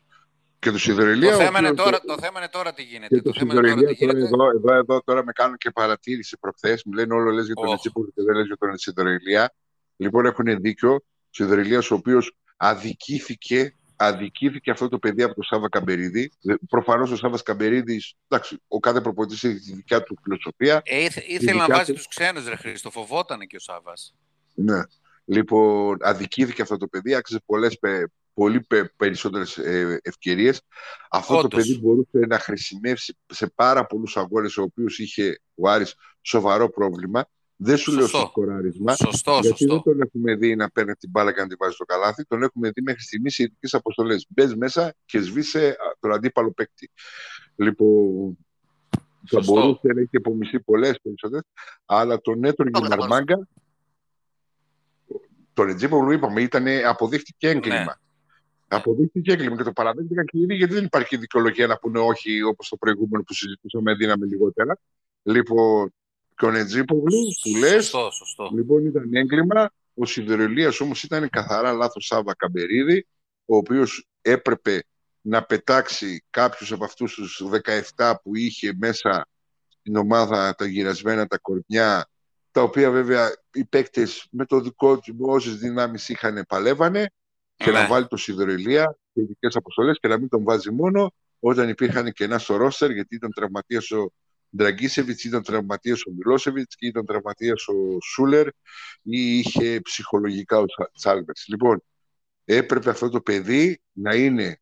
και 0.61 0.70
το 0.70 0.79
Σιδερελία. 0.79 1.31
Το, 1.31 1.37
θέμα 1.37 1.59
είναι 1.59 1.75
τώρα, 1.75 2.01
το 2.01 2.18
θέμα 2.20 2.38
είναι 2.38 2.49
τώρα 2.49 2.73
τι 2.73 2.83
γίνεται. 2.83 3.16
Και 3.16 3.23
το, 3.23 3.31
το 3.31 3.38
Σιδερελία 3.38 3.75
τώρα, 3.75 4.12
τώρα, 4.12 4.18
εδώ, 4.18 4.51
εδώ, 4.51 4.75
εδώ, 4.75 5.03
τώρα 5.03 5.25
με 5.25 5.33
κάνουν 5.33 5.57
και 5.57 5.70
παρατήρηση 5.70 6.38
προχθές. 6.38 6.85
Μου 6.85 6.92
λένε 6.92 7.14
όλο 7.14 7.31
λες 7.31 7.46
για 7.46 7.55
τον 7.55 7.68
oh. 7.68 7.77
και 8.14 8.23
δεν 8.23 8.37
λες 8.37 8.46
για 8.46 8.57
τον 8.57 8.79
Σιδερελία. 8.79 9.55
Λοιπόν, 9.96 10.27
έχουν 10.27 10.61
δίκιο. 10.61 10.92
Ο 10.92 11.31
Σιδερελία, 11.31 11.79
ο 11.79 11.94
οποίος 11.94 12.37
αδικήθηκε, 12.57 13.77
αδικήθηκε 13.96 14.70
αυτό 14.70 14.88
το 14.88 14.99
παιδί 14.99 15.23
από 15.23 15.35
τον 15.35 15.44
Σάβα 15.44 15.68
Καμπερίδη. 15.68 16.33
Προφανώς 16.68 17.11
ο 17.11 17.16
Σάβας 17.16 17.42
Καμπερίδη, 17.42 18.03
εντάξει, 18.29 18.62
ο 18.68 18.79
κάθε 18.79 19.01
προπονητής 19.01 19.44
έχει 19.44 19.59
τη 19.59 19.75
δικιά 19.75 20.03
του 20.03 20.18
φιλοσοφία. 20.23 20.83
Ε, 20.85 21.07
ήθελε 21.27 21.59
να 21.59 21.66
βάζει 21.66 21.92
του 21.92 22.03
ξένους, 22.09 22.49
Ρε 22.49 22.57
Χρήστο. 22.57 22.90
Φοβόταν 22.90 23.38
και 23.46 23.57
ο 23.57 23.61
Σάβας. 23.61 24.14
Ναι. 24.55 24.81
Λοιπόν, 25.25 25.96
αδικήθηκε 26.01 26.62
αυτό 26.62 26.77
το 26.77 26.87
παιδί, 26.87 27.14
άξιζε 27.14 27.40
πολλές 27.46 27.79
πολύ 28.40 28.66
περισσότερες 28.96 29.59
ευκαιρίες. 30.03 30.62
Αυτό 31.11 31.40
το 31.40 31.48
παιδί 31.48 31.79
μπορούσε 31.79 32.18
να 32.18 32.38
χρησιμεύσει 32.38 33.16
σε 33.26 33.53
πάρα 33.55 33.87
πολλούς 33.87 34.16
αγώνες, 34.16 34.57
ο 34.57 34.62
οποίου 34.62 34.87
είχε 34.96 35.40
ο 35.55 35.68
Άρης 35.68 35.94
σοβαρό 36.20 36.70
πρόβλημα. 36.70 37.29
Δεν 37.57 37.76
σου 37.76 37.92
λέω 37.92 38.07
στο 38.07 38.18
σκοράρισμα. 38.18 38.94
Σωστό, 38.94 39.38
γιατί 39.42 39.48
σωστό. 39.48 39.74
δεν 39.74 39.83
τον 39.83 40.00
έχουμε 40.00 40.35
δει 40.35 40.57
να 40.57 40.70
παίρνει 40.70 40.94
την 40.94 41.11
μπάλα 41.11 41.33
και 41.33 41.40
να 41.40 41.46
την 41.46 41.57
βάζει 41.61 41.74
στο 41.74 41.85
καλάθι. 41.85 42.24
Τον 42.24 42.42
έχουμε 42.42 42.70
δει 42.70 42.83
μέχρι 42.83 43.03
στιγμής 43.03 43.35
σε 43.35 43.42
ειδικές 43.42 43.74
αποστολές. 43.74 44.26
Μπες 44.29 44.55
μέσα 44.55 44.94
και 45.05 45.20
σβήσε 45.20 45.76
τον 46.00 46.12
αντίπαλο 46.12 46.53
παίκτη. 46.53 46.90
Λοιπόν, 47.57 48.38
θα 49.26 49.40
μπορούσε 49.44 49.88
να 49.94 50.00
έχει 50.00 50.16
απομισθεί 50.16 50.61
πολλές 50.61 51.00
περισσότερες. 51.03 51.44
Αλλά 51.85 52.20
τον 52.20 52.38
Νέτορ 52.38 52.68
Γκυμαρμάγκα, 52.68 53.48
τον 55.53 55.68
Ετζίπο 55.68 56.05
που 56.05 56.12
είπαμε, 56.12 56.42
ήταν, 56.42 56.66
αποδείχτηκε 56.87 57.48
έγκλημα. 57.48 57.79
Ναι. 57.79 57.92
Αποδείχθηκε 58.73 59.33
έγκλημα 59.33 59.57
και 59.57 59.63
το 59.63 59.73
παραδέχτηκαν 59.73 60.25
και 60.25 60.39
οι 60.39 60.55
γιατί 60.55 60.75
δεν 60.75 60.85
υπάρχει 60.85 61.17
δικαιολογία 61.17 61.67
να 61.67 61.79
πούνε 61.79 61.99
όχι 61.99 62.43
όπως 62.43 62.69
το 62.69 62.77
προηγούμενο 62.77 63.23
που 63.23 63.35
συζητούσαμε, 63.35 63.95
δίναμε 63.95 64.27
λιγότερα. 64.27 64.79
Λοιπόν, 65.23 65.95
και 66.37 66.47
ο 66.47 66.51
Νετζίπογλου 66.51 67.27
που 67.43 67.59
λες. 67.59 67.85
Σωστό, 67.85 68.11
σωστό. 68.11 68.51
Λοιπόν, 68.55 68.87
ήταν 68.87 69.15
έγκλημα. 69.15 69.71
Ο 69.95 70.07
Σιδερολία 70.07 70.73
όμως 70.81 71.03
ήταν 71.03 71.29
καθαρά 71.29 71.73
λάθος 71.73 72.07
Σάβα 72.07 72.35
Καμπερίδη, 72.37 73.07
ο 73.45 73.57
οποίος 73.57 74.07
έπρεπε 74.21 74.85
να 75.21 75.43
πετάξει 75.43 76.25
κάποιους 76.31 76.73
από 76.73 76.85
αυτούς 76.85 77.15
τους 77.15 77.43
17 77.97 78.15
που 78.23 78.37
είχε 78.37 78.73
μέσα 78.79 79.29
στην 79.69 79.97
ομάδα 79.97 80.55
τα 80.55 80.67
γυρασμένα, 80.67 81.27
τα 81.27 81.39
κορμιά, 81.39 82.09
τα 82.51 82.63
οποία 82.63 82.91
βέβαια 82.91 83.31
οι 83.53 83.65
παίκτες 83.65 84.27
με 84.31 84.45
το 84.45 84.61
δικό 84.61 84.99
του 84.99 85.17
όσες 85.21 85.57
δυνάμεις 85.57 86.09
είχαν 86.09 86.45
παλεύανε 86.49 87.13
και 87.64 87.70
να 87.70 87.81
ναι. 87.81 87.87
βάλει 87.88 88.07
το 88.07 88.16
Σιδερελία 88.16 88.99
σε 89.12 89.20
ειδικές 89.20 89.57
αποστολές 89.57 89.99
και 90.01 90.09
να 90.09 90.18
μην 90.18 90.29
τον 90.29 90.42
βάζει 90.42 90.70
μόνο 90.70 91.12
όταν 91.40 91.68
υπήρχαν 91.68 92.12
κενά 92.12 92.38
στο 92.38 92.57
ρόστερ, 92.57 92.90
γιατί 92.90 93.14
ήταν 93.14 93.33
τραυματίας 93.33 93.90
ο 93.90 94.12
Ντραγκίσεβιτς, 94.57 95.25
ήταν 95.25 95.42
τραυματίας 95.42 96.05
ο 96.05 96.11
Μιλόσεβιτς 96.11 96.75
και 96.75 96.87
ήταν 96.87 97.07
τραυματίας 97.07 97.68
ο 97.68 97.99
Σούλερ 98.01 98.46
ή 99.03 99.38
είχε 99.38 99.81
ψυχολογικά 99.81 100.59
ο 100.59 100.64
Τσάλβερ. 100.92 101.35
Λοιπόν, 101.46 101.83
έπρεπε 102.44 102.90
αυτό 102.90 103.09
το 103.09 103.20
παιδί 103.20 103.81
να 103.92 104.14
είναι 104.14 104.61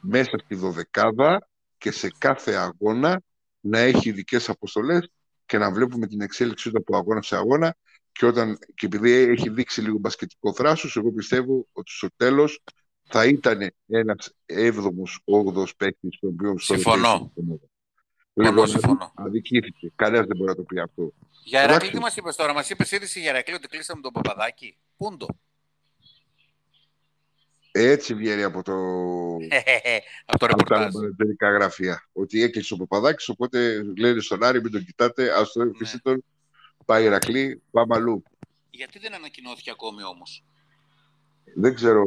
μέσα 0.00 0.38
στη 0.44 0.54
δωδεκάδα 0.54 1.48
και 1.78 1.90
σε 1.90 2.10
κάθε 2.18 2.54
αγώνα 2.54 3.22
να 3.60 3.78
έχει 3.78 4.08
ειδικές 4.08 4.48
αποστολές 4.48 5.10
και 5.46 5.58
να 5.58 5.72
βλέπουμε 5.72 6.06
την 6.06 6.20
εξέλιξή 6.20 6.70
του 6.70 6.78
από 6.78 6.96
αγώνα 6.96 7.22
σε 7.22 7.36
αγώνα 7.36 7.76
και, 8.16 8.26
όταν, 8.26 8.58
και 8.74 8.86
επειδή 8.86 9.12
έχει 9.12 9.50
δείξει 9.50 9.80
λίγο 9.80 9.98
μπασκετικό 9.98 10.52
θράσος, 10.52 10.96
εγώ 10.96 11.12
πιστεύω 11.12 11.66
ότι 11.72 11.90
στο 11.90 12.08
τέλος 12.16 12.62
θα 13.02 13.24
ήταν 13.24 13.74
ένας 13.86 14.34
έβδομος, 14.46 15.20
όγδος 15.24 15.76
παίκτης 15.76 16.18
τον 16.18 16.30
οποίο 16.30 16.58
Συμφωνώ. 16.58 17.32
Λοιπόν, 18.32 18.68
συμφωνώ. 18.68 19.12
αδικήθηκε. 19.14 19.92
Κανένας 19.96 20.26
δεν 20.26 20.36
μπορεί 20.36 20.48
να 20.48 20.56
το 20.56 20.62
πει 20.62 20.80
αυτό. 20.80 21.12
Για 21.44 21.60
Ερακλή 21.60 21.90
τι 21.90 21.98
μας 21.98 22.16
είπες 22.16 22.36
τώρα, 22.36 22.52
μας 22.52 22.70
είπες 22.70 22.90
ήδη 22.90 23.20
για 23.20 23.30
Ερακλή 23.30 23.54
ότι 23.54 23.68
κλείσαμε 23.68 24.00
τον 24.00 24.12
Παπαδάκη. 24.12 24.76
Πούντο. 24.96 25.26
Έτσι 27.70 28.14
βγαίνει 28.14 28.42
από 28.42 28.62
το. 28.62 28.72
από 30.26 30.38
το 30.38 30.46
ρεπορτάζ. 30.46 30.94
Από 30.94 31.36
τα 31.36 31.50
γραφεία. 31.50 32.08
Ότι 32.12 32.42
έκλεισε 32.42 32.74
ο 32.74 32.76
Παπαδάκης, 32.76 33.28
οπότε 33.28 33.82
λένε 33.96 34.20
στον 34.20 34.44
Άρη, 34.44 34.60
μην 34.60 34.72
τον 34.72 34.84
κοιτάτε, 34.84 35.38
ας 35.38 35.52
το 35.52 35.64
ναι. 35.64 35.70
τον. 36.02 36.24
Πάει 36.86 37.04
Ηρακλή, 37.04 37.62
πάμε 37.70 37.94
αλλού. 37.94 38.22
Γιατί 38.70 38.98
δεν 38.98 39.14
ανακοινώθηκε 39.14 39.70
ακόμη 39.70 40.04
όμως; 40.04 40.44
Δεν 41.54 41.74
ξέρω, 41.74 42.04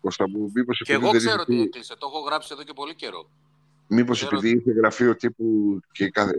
Κώστα 0.00 0.28
μου. 0.28 0.50
Μήπως 0.54 0.82
και 0.84 0.92
εγώ 0.92 1.10
ξέρω 1.10 1.40
ότι 1.40 1.60
έκλεισε. 1.60 1.96
Το 1.98 2.06
έχω 2.12 2.20
γράψει 2.20 2.48
εδώ 2.52 2.62
και 2.62 2.72
πολύ 2.72 2.94
καιρό. 2.94 3.30
Μήπως 3.92 4.22
επειδή 4.22 4.50
είσαι 4.50 4.70
γραφείο 4.70 5.16
τύπου 5.16 5.78
και 5.92 6.08
καθ... 6.08 6.30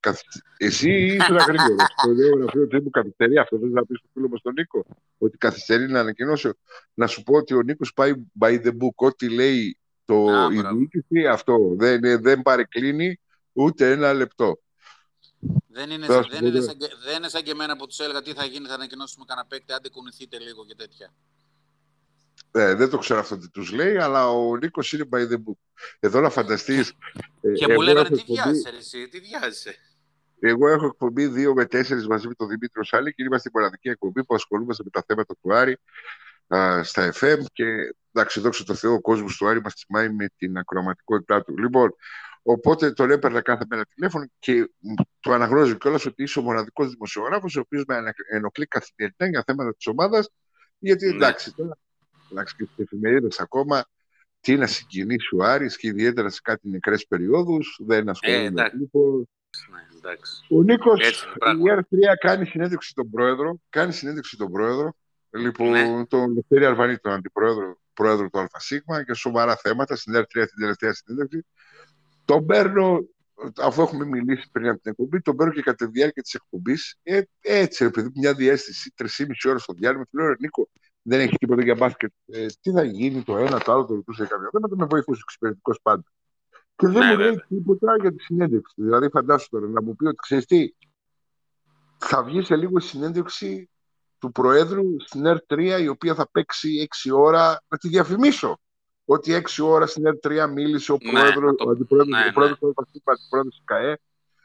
καθ... 0.00 0.20
εσύ 0.56 0.90
είσαι 1.04 1.26
ένα 1.28 1.42
γρήγορο. 1.42 1.76
το 2.04 2.10
λέω 2.10 2.36
γραφείο 2.36 2.66
τύπου 2.66 2.90
καθυστερεί. 2.90 3.38
Αυτό 3.38 3.58
δεν 3.58 3.70
να 3.70 3.86
πεις 3.86 3.98
στο 3.98 4.08
φίλο 4.12 4.28
μας 4.28 4.40
τον 4.42 4.52
Νίκο. 4.52 4.84
Ότι 5.18 5.36
καθυστερεί 5.36 5.86
να 5.86 6.00
ανακοινώσει. 6.00 6.50
Να 6.94 7.06
σου 7.06 7.22
πω 7.22 7.36
ότι 7.36 7.54
ο 7.54 7.62
Νίκος 7.62 7.92
πάει 7.92 8.12
by 8.40 8.60
the 8.64 8.70
book. 8.70 8.94
Ό,τι 8.94 9.28
λέει 9.28 9.78
το 10.04 10.28
Α, 10.28 10.52
η 10.52 10.76
διοίκηση, 10.76 11.26
αυτό 11.26 11.74
δεν, 11.76 12.22
δεν 12.22 12.42
παρεκκλίνει 12.42 13.20
ούτε 13.52 13.90
ένα 13.90 14.12
λεπτό. 14.12 14.58
Δεν 15.68 15.90
είναι, 15.90 16.06
δεν, 16.06 16.44
είναι 16.44 16.60
σαν, 16.60 16.76
δεν 17.04 17.16
είναι 17.16 17.28
σαν 17.28 17.42
και 17.42 17.50
εμένα 17.50 17.76
που 17.76 17.86
τους 17.86 17.98
έλεγα 17.98 18.22
τι 18.22 18.32
θα 18.32 18.44
γίνει, 18.44 18.66
θα 18.66 18.74
ανακοινώσουμε 18.74 19.24
κανένα 19.28 19.46
παίκτη, 19.46 19.72
άντε 19.72 19.88
κουνηθείτε 19.88 20.38
λίγο 20.38 20.66
και 20.66 20.74
τέτοια. 20.74 21.12
Ε, 22.52 22.74
δεν 22.74 22.90
το 22.90 22.98
ξέρω 22.98 23.20
αυτό 23.20 23.38
τι 23.38 23.50
τους 23.50 23.72
λέει, 23.72 23.96
αλλά 23.96 24.30
ο 24.30 24.56
Νίκος 24.56 24.92
είναι 24.92 25.08
by 25.12 25.18
the 25.18 25.34
book. 25.34 25.58
Εδώ 26.00 26.20
να 26.20 26.30
φανταστείς... 26.30 26.92
Ε, 27.40 27.52
και 27.52 27.72
μου 27.72 27.80
λέγανε 27.80 28.08
τι 28.08 28.22
βιάζεσαι 28.26 28.68
εσύ, 28.78 29.08
τι 29.08 29.20
βιάζεσαι; 29.20 29.76
Εγώ 30.40 30.68
έχω 30.68 30.86
εκπομπή 30.86 31.26
2 31.26 31.52
με 31.54 31.62
4 31.62 32.02
μαζί 32.08 32.28
με 32.28 32.34
τον 32.34 32.48
Δημήτριο 32.48 32.84
Σάλη 32.84 33.14
και 33.14 33.22
είμαστε 33.22 33.48
η 33.48 33.52
μοναδική 33.54 33.88
εκπομπή 33.88 34.24
που 34.24 34.34
ασχολούμαστε 34.34 34.82
με 34.84 34.90
τα 34.90 35.04
θέματα 35.06 35.34
του 35.42 35.54
Άρη 35.54 35.78
α, 36.54 36.82
στα 36.82 37.12
FM 37.20 37.38
και 37.52 37.64
εντάξει, 38.12 38.40
δόξα 38.40 38.64
τω 38.64 38.74
Θεώ, 38.74 38.92
ο 38.92 39.00
κόσμος 39.00 39.36
του 39.36 39.48
Άρη 39.48 39.60
μας 39.60 39.74
τιμάει 39.74 40.08
με 40.08 40.26
την 40.36 40.58
ακροαματικότητά 40.58 41.42
του. 41.42 41.58
Λοιπόν, 41.58 41.94
οπότε 42.46 42.92
τον 42.92 43.10
έπαιρνα 43.10 43.40
κάθε 43.40 43.64
μέρα 43.68 43.84
τηλέφωνο 43.94 44.24
και 44.38 44.70
του 45.20 45.32
αναγνώριζω 45.32 45.74
κιόλας 45.74 46.06
ότι 46.06 46.22
είσαι 46.22 46.38
ο 46.38 46.42
μοναδικός 46.42 46.90
δημοσιογράφος, 46.90 47.56
ο 47.56 47.60
οποίος 47.60 47.84
με 47.86 47.96
ενοχλεί 48.30 48.66
καθημερινά 48.66 49.28
για 49.28 49.42
θέματα 49.46 49.74
της 49.74 49.86
ομάδας. 49.86 50.28
Γιατί 50.78 51.06
ναι. 51.06 51.14
εντάξει, 51.14 51.54
τώρα 51.54 51.78
εντάξει, 52.30 52.56
και 52.56 52.64
στι 52.64 52.82
εφημερίδες 52.82 53.40
ακόμα, 53.40 53.84
τι 54.40 54.56
να 54.56 54.66
συγκινήσει 54.66 55.36
ο 55.36 55.44
Άρης 55.44 55.76
και 55.76 55.86
ιδιαίτερα 55.86 56.28
σε 56.28 56.40
κάτι 56.42 56.68
νεκρές 56.68 57.06
περιόδους. 57.06 57.78
Δεν 57.86 58.08
ασχολείται 58.08 58.50
με 58.50 58.70
τίποτα. 58.70 59.28
Ναι, 59.70 60.58
ο 60.58 60.62
Νίκος, 60.62 61.00
η 61.00 61.64
R3 61.78 61.98
κάνει 62.20 62.46
συνέντευξη 62.46 62.90
στον 62.90 63.10
πρόεδρο. 63.10 63.60
Κάνει 63.68 63.92
συνέντευξη 63.92 64.36
τον 64.36 64.52
πρόεδρο. 64.52 64.96
Λοιπόν, 65.30 65.70
ναι. 65.70 66.06
τον 66.06 66.32
Λευτέρη 66.34 66.64
Αλβανή, 66.64 66.96
τον 66.96 67.12
αντιπρόεδρο 67.12 67.78
πρόεδρο 67.94 68.30
του 68.30 68.46
ΑΣ 68.52 68.72
και 69.06 69.14
σοβαρά 69.14 69.56
θέματα 69.56 69.96
στην 69.96 70.16
R3 70.16 70.24
την 70.28 70.60
τελευταία 70.60 70.92
συνέντευξη. 70.92 71.46
Τον 72.24 72.46
παίρνω, 72.46 73.08
αφού 73.56 73.82
έχουμε 73.82 74.04
μιλήσει 74.04 74.48
πριν 74.52 74.68
από 74.68 74.80
την 74.80 74.90
εκπομπή, 74.90 75.20
τον 75.20 75.36
παίρνω 75.36 75.52
και 75.52 75.62
κατά 75.62 75.84
τη 75.84 75.90
διάρκεια 75.90 76.22
της 76.22 76.34
εκπομπής. 76.34 76.98
Ε, 77.02 77.20
έτσι, 77.40 77.84
επειδή 77.84 78.10
μια 78.14 78.34
διέστηση, 78.34 78.92
3,5 78.96 79.48
ώρες 79.48 79.62
στο 79.62 79.72
διάλειμμα, 79.72 80.04
του 80.04 80.18
λέω 80.18 80.34
Νίκο, 80.38 80.68
δεν 81.02 81.20
έχει 81.20 81.36
τίποτα 81.36 81.62
για 81.62 81.74
μπάσκετ. 81.74 82.12
Ε, 82.26 82.46
τι 82.60 82.70
θα 82.70 82.84
γίνει 82.84 83.22
το 83.22 83.36
ένα, 83.36 83.60
το 83.60 83.72
άλλο, 83.72 83.84
το 83.84 83.94
ρωτούσε 83.94 84.26
κάποιος. 84.26 84.50
Δεν 84.52 84.78
με 84.78 84.86
βοηθούσε 84.86 85.20
ο 85.20 85.24
εξυπηρετικός 85.24 85.78
πάντα. 85.82 86.04
Και 86.76 86.86
δεν 86.86 86.98
ναι, 86.98 87.10
μου 87.10 87.18
λέει 87.18 87.44
τίποτα 87.48 87.96
για 88.00 88.12
τη 88.14 88.22
συνέντευξη. 88.22 88.74
Δηλαδή, 88.76 89.08
φαντάσου 89.08 89.48
τώρα 89.48 89.68
να 89.68 89.82
μου 89.82 89.96
πει 89.96 90.06
ότι 90.06 90.16
ξέρεις 90.16 90.46
τι, 90.46 90.74
θα 91.98 92.22
βγει 92.22 92.42
σε 92.42 92.56
λίγο 92.56 92.72
η 92.76 92.80
συνέντευξη 92.80 93.70
του 94.18 94.32
Προέδρου 94.32 95.00
στην 95.00 95.22
ΕΡ3, 95.26 95.78
η 95.80 95.88
οποία 95.88 96.14
θα 96.14 96.30
παίξει 96.30 96.88
6 97.04 97.12
ώρα, 97.14 97.62
να 97.68 97.78
τη 97.78 97.88
διαφημίσω. 97.88 98.60
Ότι 99.04 99.42
6 99.56 99.64
ώρα 99.64 99.86
στην 99.86 100.04
ΕΡ3 100.06 100.50
μίλησε 100.52 100.92
ο 100.92 100.98
ναι, 101.02 101.10
Πρόεδρο, 101.10 101.54
το... 101.54 101.64
ο 101.68 101.70
Αντιπρόεδρο 101.70 102.16
ναι, 102.16 102.24
ναι. 102.24 102.32
του 102.32 102.74
Αντιπρόεδρο 102.76 103.50
ΚΑΕ. 103.64 103.98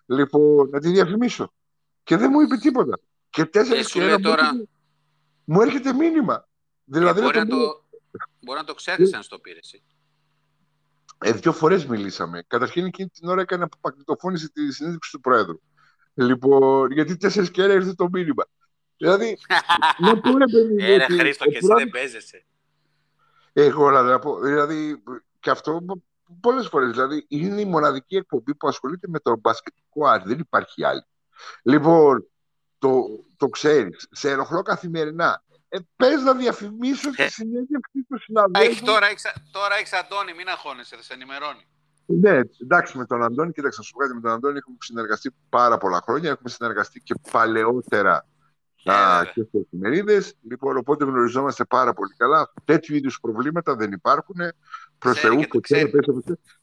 Λοιπόν, 0.05 0.69
να 0.69 0.79
τη 0.79 0.89
διαφημίσω. 0.89 1.53
Και 2.03 2.17
δεν 2.17 2.29
μου 2.33 2.41
είπε 2.41 2.55
τίποτα. 2.55 2.99
Και 3.29 3.45
τέσσερις 3.45 3.91
και 3.91 4.01
ένα 4.01 4.19
τώρα... 4.19 4.51
μου 5.45 5.61
έρχεται 5.61 5.93
μήνυμα. 5.93 6.47
Δηλαδή, 6.83 7.19
ε, 7.19 7.23
μπορεί, 7.23 7.37
να 7.37 7.47
το, 7.47 7.85
μπορεί 8.39 8.59
να 8.59 8.65
το 8.65 8.73
ξέρει 8.73 9.13
αν 9.13 9.23
στο 9.23 9.39
πήρες. 9.39 9.81
Ε, 11.17 11.31
δύο 11.31 11.53
φορές 11.53 11.85
μιλήσαμε. 11.85 12.43
Καταρχήν 12.47 12.85
εκείνη 12.85 13.09
την 13.09 13.29
ώρα 13.29 13.41
έκανε 13.41 13.63
αποπακτητοφώνηση 13.63 14.49
τη 14.49 14.71
συνέντευξη 14.71 15.11
του 15.11 15.19
Πρόεδρου. 15.19 15.59
Λοιπόν, 16.13 16.91
γιατί 16.91 17.17
τέσσερις 17.17 17.51
και 17.51 17.63
ένα 17.63 17.73
ήρθε 17.73 17.93
το 17.93 18.09
μήνυμα. 18.11 18.47
Δηλαδή, 18.97 19.37
να 20.05 20.19
πω 20.19 20.37
ρε 20.37 20.45
παιδί 20.45 20.73
μου. 20.73 20.79
Ε, 20.79 20.99
Χρήστο, 20.99 21.45
και 21.45 21.57
εσύ 21.57 21.73
δεν 21.77 21.89
παίζεσαι. 21.89 22.45
Έχω 23.53 23.91
να 23.91 24.19
πω. 24.19 24.39
Δηλαδή, 24.39 25.03
και 25.39 25.49
αυτό 25.49 25.81
πολλές 26.41 26.67
φορές. 26.67 26.91
Δηλαδή, 26.91 27.25
είναι 27.27 27.61
η 27.61 27.65
μοναδική 27.65 28.15
εκπομπή 28.15 28.55
που 28.55 28.67
ασχολείται 28.67 29.07
με 29.09 29.19
το 29.19 29.37
μπασκετικό 29.39 30.07
άρι. 30.07 30.23
Δεν 30.25 30.39
υπάρχει 30.39 30.85
άλλη. 30.85 31.05
Λοιπόν, 31.63 32.27
το, 32.79 33.03
το 33.37 33.47
ξέρεις. 33.47 34.07
Σε 34.11 34.31
ενοχλώ 34.31 34.61
καθημερινά 34.61 35.43
ε, 35.69 35.77
πες 35.95 36.21
να 36.21 36.33
διαφημίσω 36.33 37.09
τη 37.11 37.23
ε. 37.23 37.27
συνέντευξη 37.27 38.03
του 38.09 38.19
συναδέλφου. 38.19 38.85
τώρα, 38.85 39.07
έχεις, 39.07 39.25
τώρα 39.51 39.75
έχεις 39.75 39.93
Αντώνη, 39.93 40.33
μην 40.33 40.47
αγχώνεσαι, 40.47 40.95
θα 40.95 41.01
σε 41.01 41.13
ενημερώνει. 41.13 41.67
Ναι, 42.05 42.39
εντάξει, 42.61 42.97
με 42.97 43.05
τον 43.05 43.23
Αντώνη, 43.23 43.51
κοίταξε 43.51 43.79
να 43.79 43.85
σου 43.85 43.93
πω 43.93 43.99
κάτι, 43.99 44.13
με 44.13 44.21
τον 44.21 44.31
Αντώνη 44.31 44.57
έχουμε 44.57 44.77
συνεργαστεί 44.79 45.31
πάρα 45.49 45.77
πολλά 45.77 46.01
χρόνια, 46.03 46.29
έχουμε 46.29 46.49
συνεργαστεί 46.49 46.99
και 46.99 47.15
παλαιότερα 47.31 48.25
yeah, 48.91 49.23
και 49.33 49.43
στις 49.43 49.61
εφημερίδες. 49.61 50.35
Λοιπόν, 50.41 50.77
οπότε 50.77 51.05
γνωριζόμαστε 51.05 51.65
πάρα 51.65 51.93
πολύ 51.93 52.13
καλά. 52.17 52.53
Τέτοιου 52.65 52.95
είδους 52.95 53.19
προβλήματα 53.19 53.75
δεν 53.75 53.91
υπάρχουν. 53.91 54.35
Προς 54.97 55.19
Θεού 55.19 55.41
και 55.41 55.59
ξέρει. 55.59 55.91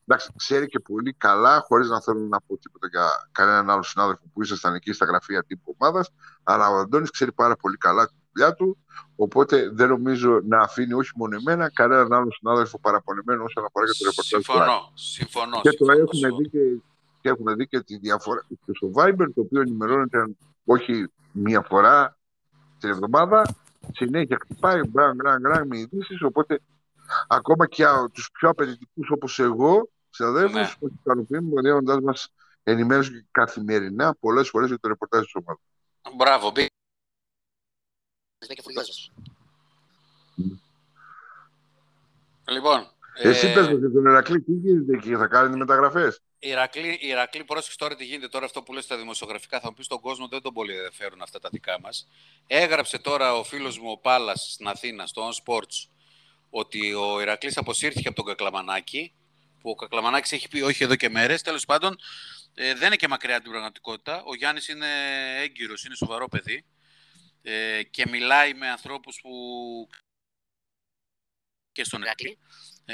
Εντάξει, 0.07 0.31
ξέρει 0.37 0.67
και 0.67 0.79
πολύ 0.79 1.12
καλά, 1.12 1.61
χωρίς 1.67 1.89
να 1.89 2.01
θέλω 2.01 2.21
να 2.21 2.41
πω 2.41 2.59
τίποτα 2.59 2.89
για 2.91 3.09
κανέναν 3.33 3.71
άλλο 3.71 3.83
συνάδελφο 3.83 4.23
που 4.33 4.43
ήσασταν 4.43 4.75
εκεί 4.75 4.93
στα 4.93 5.05
γραφεία 5.05 5.45
τύπου 5.45 5.77
ομάδας. 5.79 6.11
Αλλά 6.43 6.71
ο 6.71 6.77
Αντώνης 6.77 7.11
ξέρει 7.11 7.33
πάρα 7.33 7.57
πολύ 7.57 7.77
καλά 7.77 8.07
τη 8.07 8.15
δουλειά 8.33 8.55
του. 8.55 8.79
Οπότε 9.17 9.71
δεν 9.73 9.89
νομίζω 9.89 10.41
να 10.45 10.59
αφήνει 10.59 10.93
όχι 10.93 11.11
μόνο 11.15 11.37
εμένα, 11.37 11.71
κανέναν 11.71 12.12
άλλο 12.12 12.33
συνάδελφο 12.33 12.81
παραπονεμένο 12.81 13.45
όσον 13.45 13.65
αφορά 13.65 13.87
και 13.87 13.93
το 13.99 14.05
ρεπορτάζ 14.05 14.41
του 14.41 14.45
Συμφωνώ. 14.45 14.93
Συμφωνώ. 14.95 15.61
Και 15.61 15.71
το 15.71 15.93
έχουμε 15.93 16.29
δει 16.37 16.49
και, 16.49 16.83
και 17.21 17.29
έχουμε 17.29 17.55
δει 17.55 17.67
και 17.67 17.81
τη 17.81 17.97
διαφορά 17.97 18.45
και 18.49 18.73
στο 18.75 18.91
Viber, 18.95 19.27
το 19.35 19.41
οποίο 19.41 19.61
ενημερώνεται 19.61 20.37
όχι 20.65 21.07
μία 21.33 21.62
φορά 21.62 22.15
την 22.81 22.89
εβδομάδα. 22.89 23.55
Συνέχεια 23.93 24.39
χτυπάει 24.41 24.83
μπραν, 24.83 25.17
μπραν, 25.17 25.41
μπραν 25.41 25.67
με 25.67 25.79
ειδήσεις. 25.79 26.23
Οπότε 26.23 26.61
ακόμα 27.29 27.67
και 27.67 27.85
τους 28.12 28.31
πιο 28.33 28.49
απαιτητικούς 28.49 29.11
όπως 29.11 29.39
εγώ, 29.39 29.89
συναδέλφους, 30.11 30.55
ναι. 30.55 30.71
που 30.79 30.87
ικανοποιούμε 30.87 31.61
δίνοντά 31.61 32.03
μας 32.03 32.33
ενημέρωση 32.62 33.27
καθημερινά 33.31 34.15
πολλές 34.15 34.49
φορές 34.49 34.69
για 34.69 34.79
το 34.79 34.89
ρεπορτάζ 34.89 35.23
της 35.23 35.35
ομάδας. 35.35 35.62
Μπράβο, 36.17 36.53
Λοιπόν. 42.49 42.91
Εσύ 43.18 43.46
ε... 43.46 43.52
πες 43.52 43.66
για 43.66 43.90
τον 43.90 44.05
Ηρακλή, 44.05 44.42
τι 44.42 44.52
γίνεται 44.52 44.96
εκεί, 44.96 45.16
θα 45.16 45.26
κάνει 45.26 45.57
μεταγραφές; 45.57 46.20
Η 46.38 46.48
Ηρακλή, 46.48 46.88
η 46.88 47.07
Ηρακλή 47.09 47.44
πρόσεξε 47.44 47.79
τώρα 47.79 47.96
τι 47.96 48.05
γίνεται 48.05 48.29
τώρα 48.29 48.44
αυτό 48.44 48.62
που 48.62 48.72
λες 48.72 48.85
στα 48.85 48.96
δημοσιογραφικά. 48.96 49.61
Θα 49.61 49.68
μου 49.68 49.74
πεις 49.74 49.85
στον 49.85 50.00
κόσμο 50.00 50.29
δεν 50.29 50.42
τον 50.42 50.52
πολύ 50.52 50.74
ενδιαφέρουν 50.74 51.22
αυτά 51.22 51.38
τα 51.38 51.48
δικά 51.52 51.81
μας. 51.81 52.09
Έγραψε 52.46 52.98
τώρα 52.98 53.35
ο 53.35 53.44
φίλος 53.44 53.79
μου 53.79 53.90
ο 53.90 53.98
Πάλας 53.98 54.50
στην 54.52 54.68
Αθήνα, 54.68 55.07
στο 55.07 55.31
On 55.31 55.44
Sports, 55.44 55.88
ότι 56.50 56.94
ο 56.94 57.20
Ηρακλής 57.20 57.57
αποσύρθηκε 57.57 58.09
από 58.09 58.16
τον 58.16 58.26
Κακλαμανάκη. 58.26 59.14
Που 59.61 59.70
ο 59.70 59.74
Κακλαμανάκης 59.74 60.33
έχει 60.33 60.48
πει 60.48 60.61
όχι 60.61 60.85
εδώ 60.85 60.96
και 60.96 61.09
μέρες. 61.09 61.42
Τέλος 61.42 61.64
πάντων, 61.64 61.96
ε, 62.55 62.74
δεν 62.74 62.87
είναι 62.87 62.96
και 62.96 63.09
μακριά 63.09 63.35
από 63.35 63.42
την 63.42 63.52
πραγματικότητα. 63.52 64.22
Ο 64.24 64.35
Γιάννης 64.35 64.68
είναι 64.68 64.87
έγκυρος, 65.38 65.85
είναι 65.85 65.94
σοβαρό 65.94 66.29
παιδί 66.29 66.64
ε, 67.42 67.83
και 67.83 68.07
μιλάει 68.09 68.55
με 68.55 68.68
ανθρώπους 68.68 69.20
που 69.20 69.31
και 71.72 71.85
στον 71.85 72.02
Ηρακλή, 72.02 72.31
ε, 72.31 72.37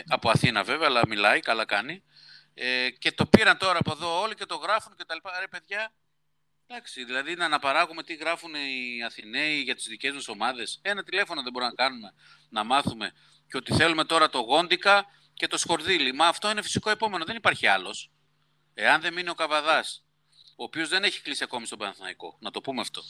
από 0.06 0.30
Αθήνα 0.30 0.64
βέβαια, 0.64 0.88
αλλά 0.88 1.06
μιλάει, 1.08 1.40
καλά 1.40 1.64
κάνει. 1.64 2.02
Ε, 2.54 2.90
και 2.90 3.12
το 3.12 3.26
πήραν 3.26 3.58
τώρα 3.58 3.78
από 3.78 3.92
εδώ 3.92 4.20
όλοι 4.20 4.34
και 4.34 4.46
το 4.46 4.54
γράφουν 4.54 4.96
και 4.96 5.04
τα 5.04 5.14
λοιπά. 5.14 5.40
Ρε 5.40 5.48
παιδιά, 5.48 5.92
εντάξει, 6.66 7.04
δηλαδή 7.04 7.34
να 7.34 7.44
αναπαράγουμε 7.44 8.02
τι 8.02 8.14
γράφουν 8.14 8.54
οι 8.54 9.02
Αθηναίοι 9.06 9.60
για 9.60 9.74
τις 9.74 9.86
δικές 9.86 10.14
μας 10.14 10.28
ομάδες. 10.28 10.78
Ένα 10.82 11.02
τηλέφωνο 11.02 11.42
δεν 11.42 11.52
μπορούμε 11.52 11.72
να 11.76 11.84
κάνουμε, 11.84 12.14
να 12.48 12.64
μάθουμε. 12.64 13.12
Και 13.48 13.56
ότι 13.56 13.74
θέλουμε 13.74 14.04
τώρα 14.04 14.30
το 14.30 14.38
Γόντικα 14.38 15.06
και 15.34 15.46
το 15.46 15.58
Σκορδίλι. 15.58 16.12
Μα 16.12 16.26
αυτό 16.26 16.50
είναι 16.50 16.62
φυσικό 16.62 16.90
επόμενο, 16.90 17.24
δεν 17.24 17.36
υπάρχει 17.36 17.66
άλλος. 17.66 18.10
Εάν 18.74 19.00
δεν 19.00 19.12
μείνει 19.12 19.28
ο 19.28 19.34
Καβαδάς, 19.34 20.04
ο 20.56 20.62
οποίος 20.64 20.88
δεν 20.88 21.04
έχει 21.04 21.22
κλείσει 21.22 21.44
ακόμη 21.44 21.66
στον 21.66 21.78
Παναθηναϊκό, 21.78 22.36
να 22.40 22.50
το 22.50 22.60
πούμε 22.60 22.80
αυτό 22.80 23.02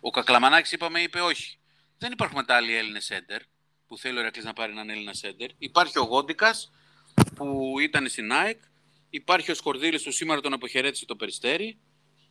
Ο 0.00 0.10
Κακλαμανάκης 0.10 0.72
είπαμε 0.72 1.00
είπε 1.00 1.20
όχι. 1.20 1.58
Δεν 1.98 2.12
υπάρχουν 2.12 2.36
μετά 2.36 2.56
άλλοι 2.56 2.74
Έλληνες 2.74 3.04
σέντερ 3.04 3.42
που 3.88 3.98
θέλει 3.98 4.16
ο 4.16 4.20
Ερακλής 4.20 4.44
να 4.44 4.52
πάρει 4.52 4.72
έναν 4.72 4.90
Έλληνα 4.90 5.12
σέντερ. 5.12 5.50
Υπάρχει 5.58 5.98
ο 5.98 6.02
Γόντικας 6.02 6.72
που 7.34 7.74
ήταν 7.80 8.08
στην 8.08 8.32
ΑΕΚ. 8.32 8.58
Υπάρχει 9.10 9.50
ο 9.50 9.54
Σκορδίλης 9.54 10.02
που 10.02 10.10
σήμερα 10.10 10.40
τον 10.40 10.52
αποχαιρέτησε 10.52 11.06
το 11.06 11.16
Περιστέρι. 11.16 11.78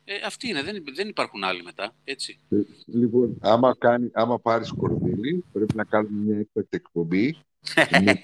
Ε, 0.04 0.14
αυτοί 0.26 0.48
είναι, 0.48 0.62
δεν, 0.62 0.84
δεν 0.94 1.08
υπάρχουν 1.08 1.44
άλλοι 1.44 1.62
μετά, 1.62 1.94
έτσι. 2.04 2.38
Ε, 2.50 2.56
λοιπόν, 2.86 3.38
άμα, 3.40 3.76
κάνει, 3.78 4.10
άμα 4.12 4.38
πάρεις 4.38 4.68
Σκορδίλη, 4.68 5.44
πρέπει 5.52 5.76
να 5.76 5.84
κάνουμε 5.84 6.24
μια 6.24 6.38
έκτακτη 6.38 6.76
εκπομπή 6.76 7.36
με, 8.04 8.20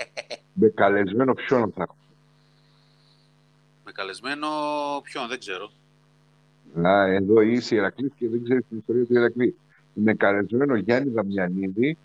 με 0.53 0.69
καλεσμένο 0.69 1.35
ποιον 1.35 1.73
θα 1.73 1.97
Με 3.85 3.93
καλεσμένο 3.93 4.49
ποιον, 5.03 5.29
δεν 5.29 5.39
ξέρω. 5.39 5.71
Να, 6.75 7.05
εδώ 7.05 7.41
είσαι 7.41 7.75
Ηρακλής 7.75 8.13
και 8.19 8.29
δεν 8.29 8.45
ξέρεις 8.45 8.65
την 8.69 8.79
ιστορία 8.79 9.07
του 9.07 9.15
Ηρακλή. 9.15 9.57
Με 9.95 10.15
καλεσμένο 10.15 10.77
Γιάννη 10.77 11.11
Δαμιανίδη, 11.11 11.97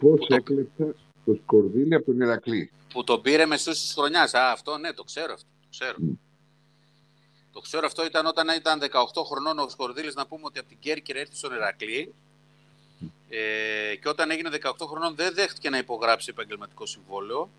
πώς 0.00 0.26
το... 0.26 0.34
έκλεψε 0.34 0.94
το 1.24 1.38
Σκορδίλη 1.42 1.94
από 1.94 2.04
τον 2.04 2.20
Ηρακλή. 2.20 2.70
Που 2.92 3.04
τον 3.04 3.22
πήρε 3.22 3.46
μεσούς 3.46 3.80
της 3.80 3.92
χρονιάς. 3.94 4.34
Α, 4.34 4.50
αυτό 4.50 4.78
ναι, 4.78 4.92
το 4.92 5.02
ξέρω 5.02 5.32
αυτό. 5.32 5.46
Το 5.60 5.66
ξέρω. 5.70 5.96
Mm. 6.00 6.18
Το 7.52 7.60
ξέρω 7.60 7.86
αυτό 7.86 8.04
ήταν 8.04 8.26
όταν 8.26 8.48
ήταν 8.56 8.80
18 8.80 9.22
χρονών 9.26 9.58
ο 9.58 9.68
Σκορδίλης 9.68 10.14
να 10.14 10.26
πούμε 10.26 10.42
ότι 10.44 10.58
από 10.58 10.68
την 10.68 10.78
Κέρκυρα 10.80 11.18
έρθει 11.18 11.36
στον 11.36 11.52
Ηρακλή 11.52 12.14
ε, 13.28 13.96
και 13.96 14.08
όταν 14.08 14.30
έγινε 14.30 14.50
18 14.62 14.72
χρονών 14.88 15.14
δεν 15.14 15.34
δέχτηκε 15.34 15.70
να 15.70 15.78
υπογράψει 15.78 16.26
επαγγελματικό 16.30 16.86
συμβόλαιο 16.86 17.50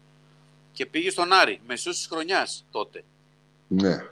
και 0.71 0.85
πήγε 0.85 1.09
στον 1.09 1.33
Άρη, 1.33 1.61
μεσούς 1.67 1.95
της 1.95 2.07
χρονιάς 2.07 2.65
τότε. 2.71 3.03
Ναι. 3.67 4.03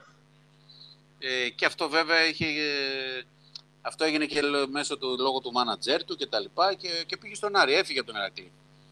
Ε, 1.20 1.50
και 1.50 1.66
αυτό 1.66 1.90
βέβαια 1.90 2.26
είχε, 2.26 2.46
ε, 2.46 3.24
αυτό 3.90 4.04
έγινε 4.04 4.26
και 4.26 4.42
μέσω 4.72 4.98
του 4.98 5.16
λόγω 5.20 5.40
του 5.40 5.52
μάνατζέρ 5.52 6.04
του 6.04 6.16
και 6.16 6.26
τα 6.26 6.40
λοιπά 6.40 6.74
και, 6.74 6.90
και 7.06 7.18
πήγε 7.18 7.36
στον 7.36 7.56
Άρη, 7.56 7.74
έφυγε 7.74 8.00
από 8.00 8.12
τον 8.12 8.20
Ηρακλή. 8.20 8.52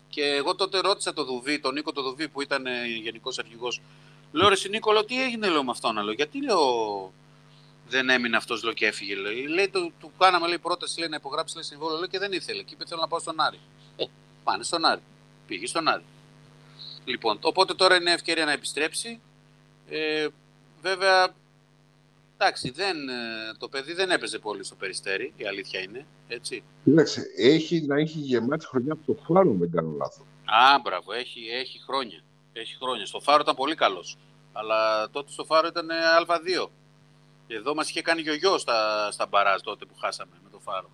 Και 0.10 0.24
εγώ 0.24 0.56
τότε 0.56 0.80
ρώτησα 0.80 1.14
τον 1.14 1.26
Δουβί, 1.26 1.60
τον 1.60 1.74
Νίκο 1.74 1.92
τον 1.92 2.04
Δουβί 2.04 2.28
που 2.28 2.42
ήταν 2.42 2.66
ε, 2.66 2.86
γενικός 2.86 3.40
αρχηγός 3.40 3.82
Λέω 4.32 4.50
ρε 4.50 4.56
Νίκολο, 4.70 5.06
τι 5.06 5.24
έγινε 5.24 5.50
λέω 5.50 5.64
με 5.64 5.72
αυτόν, 5.72 6.04
λέω, 6.04 6.14
γιατί 6.14 6.44
λέω 6.44 6.62
δεν 7.90 8.10
έμεινε 8.10 8.38
αυτός 8.38 8.64
λέω 8.64 8.74
και 8.74 8.86
έφυγε. 8.86 9.16
Λέει, 9.16 9.48
λέει 9.48 9.70
το, 9.70 9.92
του 10.00 10.12
κάναμε 10.18 10.48
λέει, 10.48 10.58
πρόταση 10.58 11.00
λέει, 11.00 11.10
να 11.10 11.16
υπογράψει 11.16 11.56
λέει, 11.56 11.64
συμβόλαιο 11.64 11.98
λέω, 11.98 12.08
και 12.08 12.20
δεν 12.20 12.32
ήθελε. 12.32 12.62
Και 12.62 12.74
είπε 12.74 12.86
θέλω 12.86 13.02
να 13.02 13.08
πάω 13.08 13.20
στον 13.20 13.40
Άρη. 13.40 13.60
Ε, 13.96 14.06
πάνε 14.44 14.64
στον 14.64 14.86
Άρη. 14.86 15.02
Πήγε 15.48 15.68
στον 15.68 15.88
Άρη. 15.88 16.04
Λοιπόν, 17.06 17.40
οπότε 17.42 17.74
τώρα 17.74 17.96
είναι 17.96 18.12
ευκαιρία 18.12 18.46
να 18.46 18.52
επιστρέψει. 18.52 19.20
Ε, 19.90 20.28
βέβαια, 20.82 21.34
εντάξει, 22.38 22.70
δεν, 22.70 23.10
ε, 23.10 23.14
το 23.58 23.68
παιδί 23.70 23.94
δεν 23.94 24.12
έπαιζε 24.12 24.40
πολύ 24.40 24.64
στο 24.64 24.76
περιστέρι, 24.76 25.34
η 25.38 25.46
αλήθεια 25.48 25.80
είναι. 25.80 26.06
Έτσι. 26.28 26.64
Κοίταξε, 26.84 27.24
έχει 27.38 27.82
να 27.82 28.00
έχει 28.00 28.20
γεμάτη 28.20 28.66
χρονιά 28.66 28.94
από 28.94 29.14
το 29.14 29.22
φάρο, 29.24 29.56
δεν 29.60 29.72
κάνω 29.72 29.92
λάθος. 29.98 30.26
Α, 30.46 30.80
μπράβο, 30.80 31.14
έχει, 31.14 31.40
έχει 31.52 31.82
χρόνια. 31.88 32.22
Έχει 32.54 32.76
χρόνια. 32.76 33.06
Στο 33.06 33.20
Φάρο 33.20 33.42
ήταν 33.42 33.56
πολύ 33.56 33.76
καλός. 33.76 34.18
Αλλά 34.54 35.10
τότε 35.10 35.32
στο 35.32 35.46
Φάρο 35.46 35.68
ήταν 35.68 35.88
Α2. 36.28 36.70
Εδώ 37.48 37.76
μας 37.76 37.90
είχε 37.90 38.02
κάνει 38.02 38.22
γιογιό 38.22 38.58
στα, 38.58 39.12
στα 39.12 39.26
μπαράζ 39.26 39.62
τότε 39.62 39.86
που 39.86 39.96
χάσαμε 39.96 40.32
με 40.44 40.50
το 40.50 40.60
Φάρο. 40.60 40.90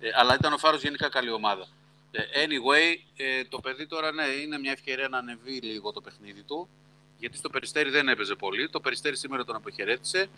Ε, 0.00 0.08
αλλά 0.14 0.34
ήταν 0.34 0.52
ο 0.52 0.58
Φάρος 0.58 0.82
γενικά 0.82 1.08
καλή 1.08 1.30
ομάδα. 1.30 1.66
Ε, 2.10 2.22
anyway, 2.44 2.98
ε, 3.16 3.44
το 3.44 3.60
παιδί 3.60 3.86
τώρα 3.86 4.12
ναι, 4.12 4.24
είναι 4.24 4.58
μια 4.58 4.72
ευκαιρία 4.72 5.08
να 5.08 5.18
ανεβεί 5.18 5.60
λίγο 5.60 5.92
το 5.92 6.00
παιχνίδι 6.00 6.42
του. 6.42 6.68
Γιατί 7.18 7.36
στο 7.36 7.48
Περιστέρι 7.48 7.90
δεν 7.90 8.08
έπαιζε 8.08 8.34
πολύ. 8.34 8.68
Το 8.68 8.80
Περιστέρι 8.80 9.16
σήμερα 9.16 9.44
τον 9.44 9.56
αποχαιρέτησε. 9.56 10.28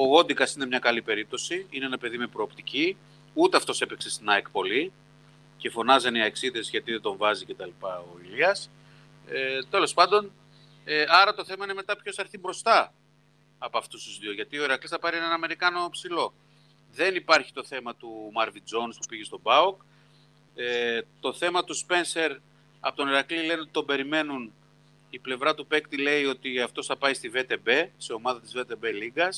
Ο 0.00 0.04
Γόντικας 0.04 0.54
είναι 0.54 0.66
μια 0.66 0.78
καλή 0.78 1.02
περίπτωση. 1.02 1.66
Είναι 1.70 1.84
ένα 1.84 1.98
παιδί 1.98 2.18
με 2.18 2.26
προοπτική. 2.26 2.96
Ούτε 3.34 3.56
αυτός 3.56 3.80
έπαιξε 3.80 4.10
στην 4.10 4.28
ΑΕΚ 4.28 4.48
πολύ. 4.48 4.92
Και 5.56 5.70
φωνάζανε 5.70 6.18
οι 6.18 6.22
αξίδες 6.22 6.70
γιατί 6.70 6.90
δεν 6.90 7.00
τον 7.00 7.16
βάζει 7.16 7.44
κτλ. 7.44 7.70
ο 7.80 8.18
Ηλίας. 8.22 8.70
Ε, 9.28 9.58
Τέλος 9.70 9.94
πάντων, 9.94 10.32
ε, 10.84 11.04
άρα 11.08 11.34
το 11.34 11.44
θέμα 11.44 11.64
είναι 11.64 11.74
μετά 11.74 11.96
ποιος 11.96 12.14
θα 12.14 12.22
έρθει 12.22 12.38
μπροστά 12.38 12.94
από 13.58 13.78
αυτούς 13.78 14.04
τους 14.04 14.18
δύο. 14.18 14.32
Γιατί 14.32 14.58
ο 14.58 14.64
Ηρακλής 14.64 14.90
θα 14.90 14.98
πάρει 14.98 15.16
έναν 15.16 15.32
Αμερικάνο 15.32 15.88
ψηλό. 15.90 16.32
Δεν 16.92 17.14
υπάρχει 17.14 17.52
το 17.52 17.64
θέμα 17.64 17.94
του 17.94 18.30
Μάρβι 18.32 18.60
Τζόνς 18.60 18.96
που 18.96 19.06
πήγε 19.08 19.24
στον 19.24 19.40
Μπάουκ. 19.42 19.80
Ε, 20.54 21.00
το 21.20 21.32
θέμα 21.32 21.64
του 21.64 21.74
Σπένσερ 21.74 22.36
από 22.80 22.96
τον 22.96 23.08
Ηρακλή 23.08 23.36
λένε 23.36 23.60
ότι 23.60 23.70
τον 23.70 23.86
περιμένουν. 23.86 24.52
Η 25.10 25.18
πλευρά 25.18 25.54
του 25.54 25.66
παίκτη 25.66 25.96
λέει 25.96 26.24
ότι 26.24 26.60
αυτός 26.60 26.86
θα 26.86 26.96
πάει 26.96 27.14
στη 27.14 27.30
VTB, 27.34 27.86
σε 27.96 28.12
ομάδα 28.12 28.40
της 28.40 28.52
VTB 28.56 28.92
Λίγκα. 28.92 29.28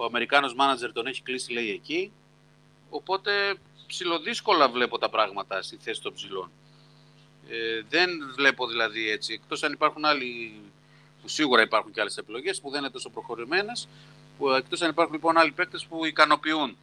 Ο 0.00 0.04
Αμερικάνος 0.04 0.54
μάνατζερ 0.54 0.92
τον 0.92 1.06
έχει 1.06 1.22
κλείσει 1.22 1.52
λέει 1.52 1.70
εκεί. 1.70 2.12
Οπότε 2.90 3.30
ψηλοδύσκολα 3.86 4.68
βλέπω 4.68 4.98
τα 4.98 5.10
πράγματα 5.10 5.62
στη 5.62 5.76
θέση 5.80 6.02
των 6.02 6.12
ψηλών. 6.12 6.50
Ε, 7.48 7.82
δεν 7.88 8.10
βλέπω 8.36 8.66
δηλαδή 8.66 9.10
έτσι, 9.10 9.32
εκτός 9.32 9.62
αν 9.62 9.72
υπάρχουν 9.72 10.04
άλλοι, 10.04 10.60
που 11.22 11.28
σίγουρα 11.28 11.62
υπάρχουν 11.62 11.92
και 11.92 12.00
άλλες 12.00 12.16
επιλογές 12.16 12.60
που 12.60 12.70
δεν 12.70 12.80
είναι 12.80 12.90
τόσο 12.90 13.10
προχωρημένες, 13.10 13.88
που, 14.38 14.50
εκτός 14.50 14.82
αν 14.82 14.90
υπάρχουν 14.90 15.14
λοιπόν 15.14 15.38
άλλοι 15.38 15.52
παίκτες 15.52 15.86
που 15.86 16.06
ικανοποιούν 16.06 16.76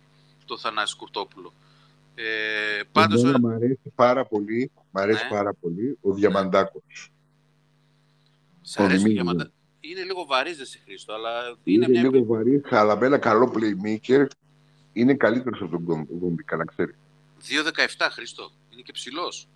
το 0.46 0.58
Θανάση 0.58 0.96
Κουρτόπουλο. 0.96 1.54
Ε, 2.16 2.82
πάντως, 2.92 3.22
Εμένα 3.22 3.40
μου 3.40 3.48
αρέσει 3.48 3.92
πάρα 3.96 4.26
πολύ, 4.26 4.72
μ 4.92 4.98
αρέσει 4.98 5.24
ναι. 5.24 5.30
πάρα 5.30 5.54
πολύ 5.54 5.98
ο 6.02 6.14
Διαμαντάκος. 6.14 7.12
Σ' 8.62 8.80
αρέσει 8.80 9.06
ο 9.06 9.12
Διαμαντάκος. 9.12 9.55
Είναι 9.90 10.04
λίγο 10.04 10.26
βαρύς 10.26 10.58
δεν 10.58 10.66
σε 10.66 10.80
Χρήστο, 10.86 11.14
αλλά 11.14 11.58
είναι, 11.64 11.86
είναι 11.86 11.88
μια... 11.88 12.02
λίγο 12.02 12.26
βαρύς, 12.26 12.62
αλλά 12.70 12.98
με 12.98 13.06
ένα 13.06 13.18
καλό 13.18 13.54
playmaker 13.56 14.26
είναι 14.94 15.14
καλύτερος 15.14 15.62
από 15.62 15.82
τον 15.88 16.08
Γκόμπικα, 16.18 16.56
να 16.56 16.66
ξέρεις. 16.66 16.96
2-17 17.98 18.08
Χρήστο, 18.12 18.52
είναι 18.70 18.82
και 18.82 18.92
ψηλός. 18.92 19.48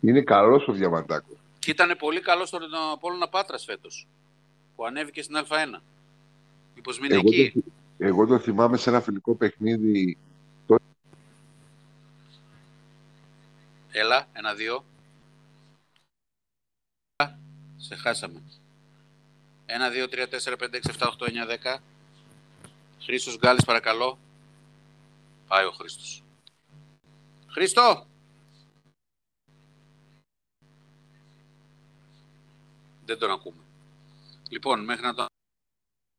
Είναι 0.00 0.22
καλός 0.22 0.68
ο 0.68 0.72
Διαμαντάκος. 0.72 1.36
Και 1.58 1.70
ήταν 1.70 1.96
πολύ 1.98 2.20
καλός 2.20 2.48
στον 2.48 2.62
Απόλλωνα 2.92 3.28
Πάτρας 3.28 3.64
φέτος. 3.64 4.06
Που 4.76 4.84
ανέβηκε 4.84 5.22
στην 5.22 5.36
Α1. 5.36 5.80
Μήπως 6.74 6.98
μείνει 7.00 7.14
εγώ 7.14 7.28
εκεί; 7.28 7.52
Το, 7.52 7.62
εγώ 7.98 8.26
το 8.26 8.38
θυμάμαι 8.38 8.76
σε 8.76 8.90
ένα 8.90 9.00
φιλικό 9.00 9.34
παιχνίδι. 9.34 10.18
Έλα, 13.92 14.28
ένα-δύο. 14.32 14.84
Σε 17.90 17.96
χάσαμε. 17.96 18.42
Ένα, 19.66 19.90
δύο, 19.90 20.08
τρία, 20.08 20.28
τέσσερα, 20.28 20.56
πέντε, 20.56 20.76
έξι, 20.76 20.90
εφτά, 20.90 21.08
οχτώ, 21.08 21.24
εννιά, 21.24 21.46
δέκα. 21.46 21.82
Χρήστος 23.02 23.38
Γκάλης, 23.38 23.64
παρακαλώ. 23.64 24.18
Πάει 25.48 25.64
ο 25.64 25.70
Χρήστος. 25.70 26.22
Χρήστο! 27.46 28.06
δεν 33.04 33.18
τον 33.18 33.30
ακούμε. 33.30 33.62
Λοιπόν, 34.48 34.84
μέχρι 34.84 35.04
να 35.04 35.14
το 35.14 35.26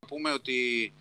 πούμε 0.08 0.32
ότι... 0.32 0.94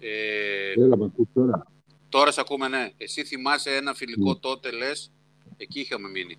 Ε, 0.00 0.72
Έλα, 0.72 0.96
με 0.96 1.12
τώρα. 1.34 1.66
Τώρα 2.08 2.30
σε 2.30 2.40
ακούμε, 2.40 2.68
ναι. 2.68 2.92
Εσύ 2.96 3.24
θυμάσαι 3.24 3.76
ένα 3.76 3.94
φιλικό 3.94 4.30
mm. 4.30 4.40
τότε, 4.40 4.70
λες, 4.70 5.10
εκεί 5.56 5.80
είχαμε 5.80 6.08
μείνει. 6.08 6.38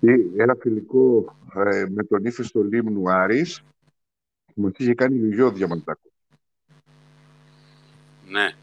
Ε, 0.00 0.14
ένα 0.36 0.56
φιλικό 0.60 1.36
ε, 1.54 1.86
με 1.88 2.04
τον 2.04 2.24
ύφεστο 2.24 2.62
Λίμνου 2.62 3.10
Άρης, 3.10 3.62
που 4.54 4.60
μας 4.60 4.72
είχε 4.76 4.94
κάνει 4.94 5.34
γιο 5.34 5.50
διαμαντάκο. 5.50 6.10
Ναι. 8.28 8.54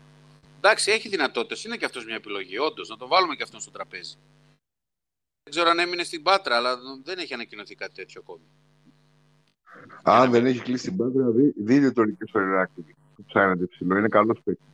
Εντάξει, 0.58 0.92
έχει 0.92 1.10
δυνατότητες. 1.10 1.64
Είναι 1.64 1.78
και 1.78 1.86
αυτός 1.86 2.06
μια 2.06 2.16
επιλογή, 2.16 2.58
όντως. 2.58 2.90
Να 2.90 2.98
το 2.98 3.08
βάλουμε 3.08 3.36
και 3.36 3.44
αυτόν 3.44 3.60
στο 3.60 3.72
τραπέζι. 3.72 4.16
Δεν 5.44 5.54
ξέρω 5.56 5.70
αν 5.70 5.80
έμεινε 5.80 6.04
στην 6.04 6.24
Πάτρα, 6.24 6.56
αλλά 6.56 6.78
δεν 7.04 7.18
έχει 7.18 7.34
ανακοινωθεί 7.34 7.76
κάτι 7.76 7.94
τέτοιο 7.94 8.22
ακόμη. 8.24 8.44
Αν 10.04 10.32
δεν 10.32 10.46
έχει 10.46 10.62
κλείσει 10.62 10.88
την 10.88 10.98
πάντα, 10.98 11.32
δει, 11.32 11.54
δείτε 11.58 11.92
τον 11.92 12.18
και 12.18 12.26
στο 12.28 12.40
Ηράκλειο 12.40 12.96
που 13.16 13.24
ψάχνετε 13.24 13.66
ψηλό. 13.66 13.98
Είναι 13.98 14.08
καλός 14.08 14.42
παίκτης. 14.44 14.66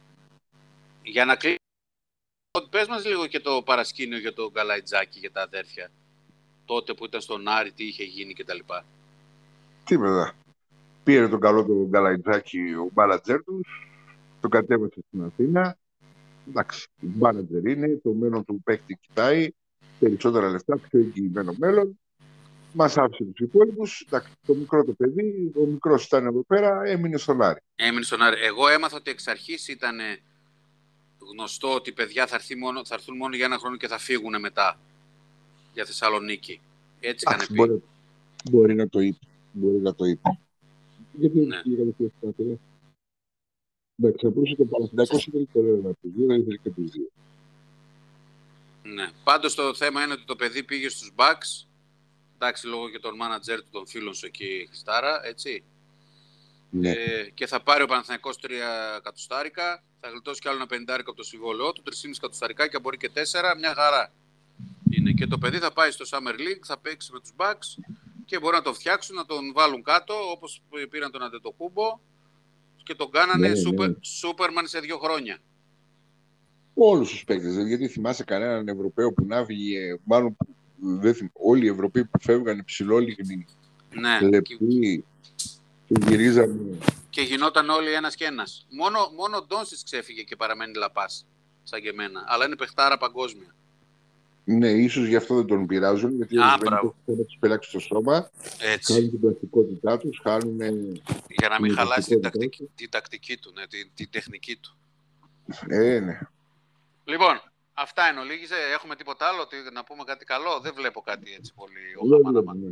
Για 1.03 1.25
να 1.25 1.35
κλείσει. 1.35 1.57
Πες 2.69 2.87
μας 2.87 3.05
λίγο 3.05 3.27
και 3.27 3.39
το 3.39 3.61
παρασκήνιο 3.65 4.17
για 4.17 4.33
τον 4.33 4.49
Γκαλαϊτζάκη 4.51 5.19
για 5.19 5.31
τα 5.31 5.41
αδέρφια. 5.41 5.91
Τότε 6.73 6.93
που 6.93 7.05
ήταν 7.05 7.21
στον 7.21 7.47
Άρη, 7.47 7.71
τι 7.71 7.87
είχε 7.87 8.03
γίνει 8.03 8.33
κτλ. 8.33 8.57
Τίποτα. 9.83 10.33
Πήρε 11.03 11.27
τον 11.27 11.39
καλό 11.39 11.65
του 11.65 11.87
Γκαλαϊτζάκη 11.89 12.59
ο 12.59 12.89
μπάλατζέρ 12.93 13.43
τους, 13.43 13.87
τον 14.41 14.49
κατέβασε 14.49 15.03
στην 15.07 15.23
Αθήνα. 15.23 15.77
Εντάξει, 16.47 16.87
μπάλατζερ 16.99 17.65
είναι, 17.65 17.99
το 18.03 18.11
μέλλον 18.11 18.45
του 18.45 18.61
παίκτη 18.63 18.99
κοιτάει, 19.01 19.49
περισσότερα 19.99 20.49
λεφτά, 20.49 20.77
πιο 20.77 20.99
εγγυημένο 20.99 21.55
μέλλον. 21.57 21.99
Μας 22.73 22.97
άφησε 22.97 23.23
τους 23.23 23.39
υπόλοιπους. 23.47 24.05
Το 24.45 24.53
μικρό 24.53 24.83
το 24.83 24.93
παιδί, 24.93 25.51
ο 25.55 25.65
μικρός 25.65 26.05
ήταν 26.05 26.25
εδώ 26.25 26.43
πέρα, 26.43 26.81
έμεινε 26.85 27.17
στον 27.17 27.41
Άρη. 27.41 27.59
Έμεινε 27.75 28.03
στον 28.03 28.21
Άρη. 28.21 28.41
Εγώ 28.41 28.67
έμαθα 28.67 28.97
ότι 28.97 29.11
εξ 29.11 29.27
αρχής 29.27 29.67
ήταν 29.67 29.97
γνωστό 31.31 31.73
ότι 31.73 31.89
οι 31.89 31.93
παιδιά 31.93 32.27
θα, 32.27 32.39
μόνο, 32.59 32.85
θα 32.85 32.93
έρθουν 32.95 33.17
μόνο 33.17 33.35
για 33.35 33.45
ένα 33.45 33.57
χρόνο 33.57 33.77
και 33.77 33.87
θα 33.87 33.97
φύγουν 33.97 34.39
μετά 34.39 34.77
για 35.73 35.85
Θεσσαλονίκη. 35.85 36.61
Έτσι 36.99 37.25
έκανε 37.29 37.45
πει. 37.45 37.53
Μπορεί, 37.53 37.83
μπορεί, 38.51 38.75
να 38.75 38.89
το 38.89 38.99
είπε. 38.99 39.25
Μπορεί 39.51 39.77
να 39.77 39.95
το 39.95 40.05
είπε. 40.05 40.39
Γιατί 41.13 41.39
ναι. 41.39 41.61
Εντάξει, 43.95 44.27
απλώς 44.27 44.55
το 44.57 44.65
Παναθηναϊκός 44.65 45.27
ήθελε 45.27 45.45
το 45.53 45.59
ένα 45.59 45.89
από 45.89 45.97
τους 46.01 46.11
δύο, 46.13 46.27
δεν 46.27 46.39
ήθελε 46.39 46.57
και 46.57 46.69
τους 46.69 46.91
δύο. 46.91 47.09
Ναι. 48.83 49.09
Πάντως 49.23 49.55
το 49.55 49.73
θέμα 49.73 50.03
είναι 50.03 50.13
ότι 50.13 50.25
το 50.25 50.35
παιδί 50.35 50.63
πήγε 50.63 50.89
στους 50.89 51.11
Bucks, 51.15 51.67
εντάξει 52.35 52.67
λόγω 52.67 52.89
και 52.89 52.99
τον 52.99 53.15
μάνατζερ 53.15 53.59
του 53.59 53.69
των 53.71 53.87
φίλων 53.87 54.13
σου 54.13 54.25
εκεί 54.25 54.65
Χριστάρα, 54.67 55.25
έτσι. 55.25 55.63
Ναι. 56.69 56.89
Ε, 56.89 57.29
και 57.33 57.47
θα 57.47 57.61
πάρει 57.61 57.83
ο 57.83 57.85
Παναθηναϊκός 57.85 58.37
3 58.41 58.49
κατοστάρικα, 59.03 59.83
θα 59.99 60.09
γλιτώσει 60.09 60.41
κι 60.41 60.47
άλλο 60.47 60.57
ένα 60.57 60.65
πεντάρικο 60.65 61.09
από 61.09 61.19
το 61.19 61.25
συμβόλαιό 61.25 61.71
του, 61.73 61.83
3,5 61.85 61.91
κατοστάρικα 62.21 62.67
και 62.67 62.79
μπορεί 62.79 62.97
και 62.97 63.11
4, 63.13 63.57
μια 63.57 63.73
χαρά. 63.73 64.11
Είναι. 64.97 65.11
Και 65.11 65.27
το 65.27 65.37
παιδί 65.37 65.57
θα 65.57 65.73
πάει 65.73 65.91
στο 65.91 66.05
Summer 66.09 66.33
League, 66.39 66.61
θα 66.65 66.79
παίξει 66.79 67.11
με 67.11 67.19
τους 67.19 67.31
Bucks 67.37 67.83
και 68.25 68.39
μπορεί 68.39 68.55
να 68.55 68.61
το 68.61 68.73
φτιάξουν, 68.73 69.15
να 69.15 69.25
τον 69.25 69.53
βάλουν 69.53 69.83
κάτω, 69.83 70.13
όπως 70.31 70.61
πήραν 70.89 71.11
τον 71.11 71.21
Αντετοκούμπο 71.23 71.99
και 72.83 72.95
τον 72.95 73.11
κάνανε 73.11 73.47
Ναι, 73.47 73.53
ναι. 73.53 73.61
super, 73.69 73.87
Superman 73.89 74.63
σε 74.63 74.79
δύο 74.79 74.97
χρόνια. 74.97 75.37
Όλους 76.73 77.09
τους 77.09 77.23
παίκτες, 77.23 77.51
δηλαδή, 77.51 77.67
γιατί 77.69 77.87
θυμάσαι 77.87 78.23
κανέναν 78.23 78.67
Ευρωπαίο 78.67 79.13
που 79.13 79.25
να 79.25 79.43
βγει, 79.43 79.99
μάλλον 80.03 80.35
που 80.35 80.47
δεν 80.79 81.13
θυμ- 81.15 81.31
όλοι 81.33 81.65
οι 81.65 81.69
Ευρωπαίοι 81.69 82.05
που 82.05 82.19
φεύγανε 82.21 82.63
ψηλόλιγνοι, 82.63 83.45
Ναι. 83.93 84.17
Και, 84.19 84.25
λεπτοί 84.27 85.05
και 85.87 85.95
γυρίζανε. 86.07 86.77
και 87.09 87.21
γινόταν 87.21 87.69
όλοι 87.69 87.93
ένας 87.93 88.15
και 88.15 88.25
ένας. 88.25 88.65
Μόνο, 88.69 89.11
μόνο 89.15 89.37
ο 89.37 89.41
Ντόνσιτς 89.45 89.83
ξέφυγε 89.83 90.21
και 90.23 90.35
παραμένει 90.35 90.73
λαπάς, 90.77 91.25
σαν 91.63 91.81
και 91.81 91.89
εμένα. 91.89 92.23
Αλλά 92.27 92.45
είναι 92.45 92.55
παιχτάρα 92.55 92.97
παγκόσμια. 92.97 93.55
Ναι, 94.45 94.69
ίσως 94.69 95.05
γι' 95.07 95.15
αυτό 95.15 95.35
δεν 95.35 95.45
τον 95.45 95.65
πειράζουν, 95.65 96.15
γιατί 96.15 96.37
Α, 96.37 96.39
ορισμένοι 96.39 96.63
μπράβο. 96.69 96.87
παίκτες 96.87 97.03
θέλουν 97.05 97.19
να 97.19 97.25
τους 97.25 97.37
πειράξει 97.39 97.69
στο 97.69 97.79
σώμα, 97.79 98.29
Έτσι. 98.59 98.93
χάνουν 98.93 99.09
την 99.09 99.19
πλαστικότητά 99.19 99.97
τους, 99.97 100.19
χάνουν... 100.23 100.57
Για 101.27 101.49
να 101.49 101.59
μην 101.59 101.69
την 101.69 101.77
χαλάσει 101.77 102.09
την 102.09 102.21
τακτικότητα 102.21 102.21
τακτική, 102.21 102.69
την 102.75 102.89
τακτική 102.89 103.37
του, 103.37 103.51
ναι, 103.55 103.67
την, 103.67 103.89
την 103.95 104.07
τεχνική 104.11 104.55
του. 104.55 104.75
Ε, 105.67 105.99
ναι. 105.99 106.19
Λοιπόν, 107.05 107.41
αυτά 107.73 108.03
εν 108.07 108.17
ολίγης. 108.17 108.51
Ε, 108.51 108.55
Έχουμε 108.73 108.95
τίποτα 108.95 109.25
άλλο, 109.27 109.47
τι- 109.47 109.73
να 109.73 109.83
πούμε 109.83 110.03
κάτι 110.03 110.25
καλό; 110.25 110.59
Δεν 110.59 110.73
βλέπω 110.75 111.01
κάτι 111.01 111.33
έτσι 111.37 111.53
πολύ 111.55 111.73
Δεν 111.93 112.13
οχαμάνα. 112.13 112.41
βλέπω, 112.41 112.53
ναι. 112.53 112.71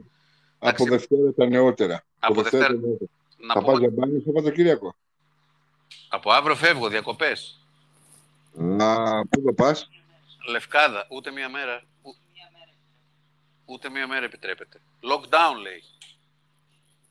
Εντάξει. 0.59 0.83
Από 0.83 0.85
Δευτέρα 0.85 1.33
τα 1.33 1.45
νεότερα. 1.47 2.03
Από 2.19 2.33
Δευτέρα, 2.41 2.65
τα 2.67 2.73
νεότερα. 2.73 3.09
να 3.37 3.53
Θα 3.53 3.59
πούμε, 3.59 3.71
πας 3.71 3.79
για 3.79 3.89
μπάνιο 3.89 4.21
Σαββατοκύριακο. 4.25 4.95
από 6.09 6.31
αύριο 6.31 6.55
φεύγω, 6.55 6.87
διακοπές. 6.89 7.59
Α, 8.79 9.25
πού 9.27 9.41
θα 9.45 9.53
πας; 9.53 9.89
Λευκάδα, 10.49 11.07
ούτε 11.09 11.31
μία 11.31 11.49
μέρα. 11.49 11.83
Ο- 12.01 12.19
Ούτε 13.65 13.89
μία 13.89 14.07
μέρα 14.07 14.25
επιτρέπεται. 14.25 14.81
Lockdown 15.11 15.61
λέει. 15.61 15.83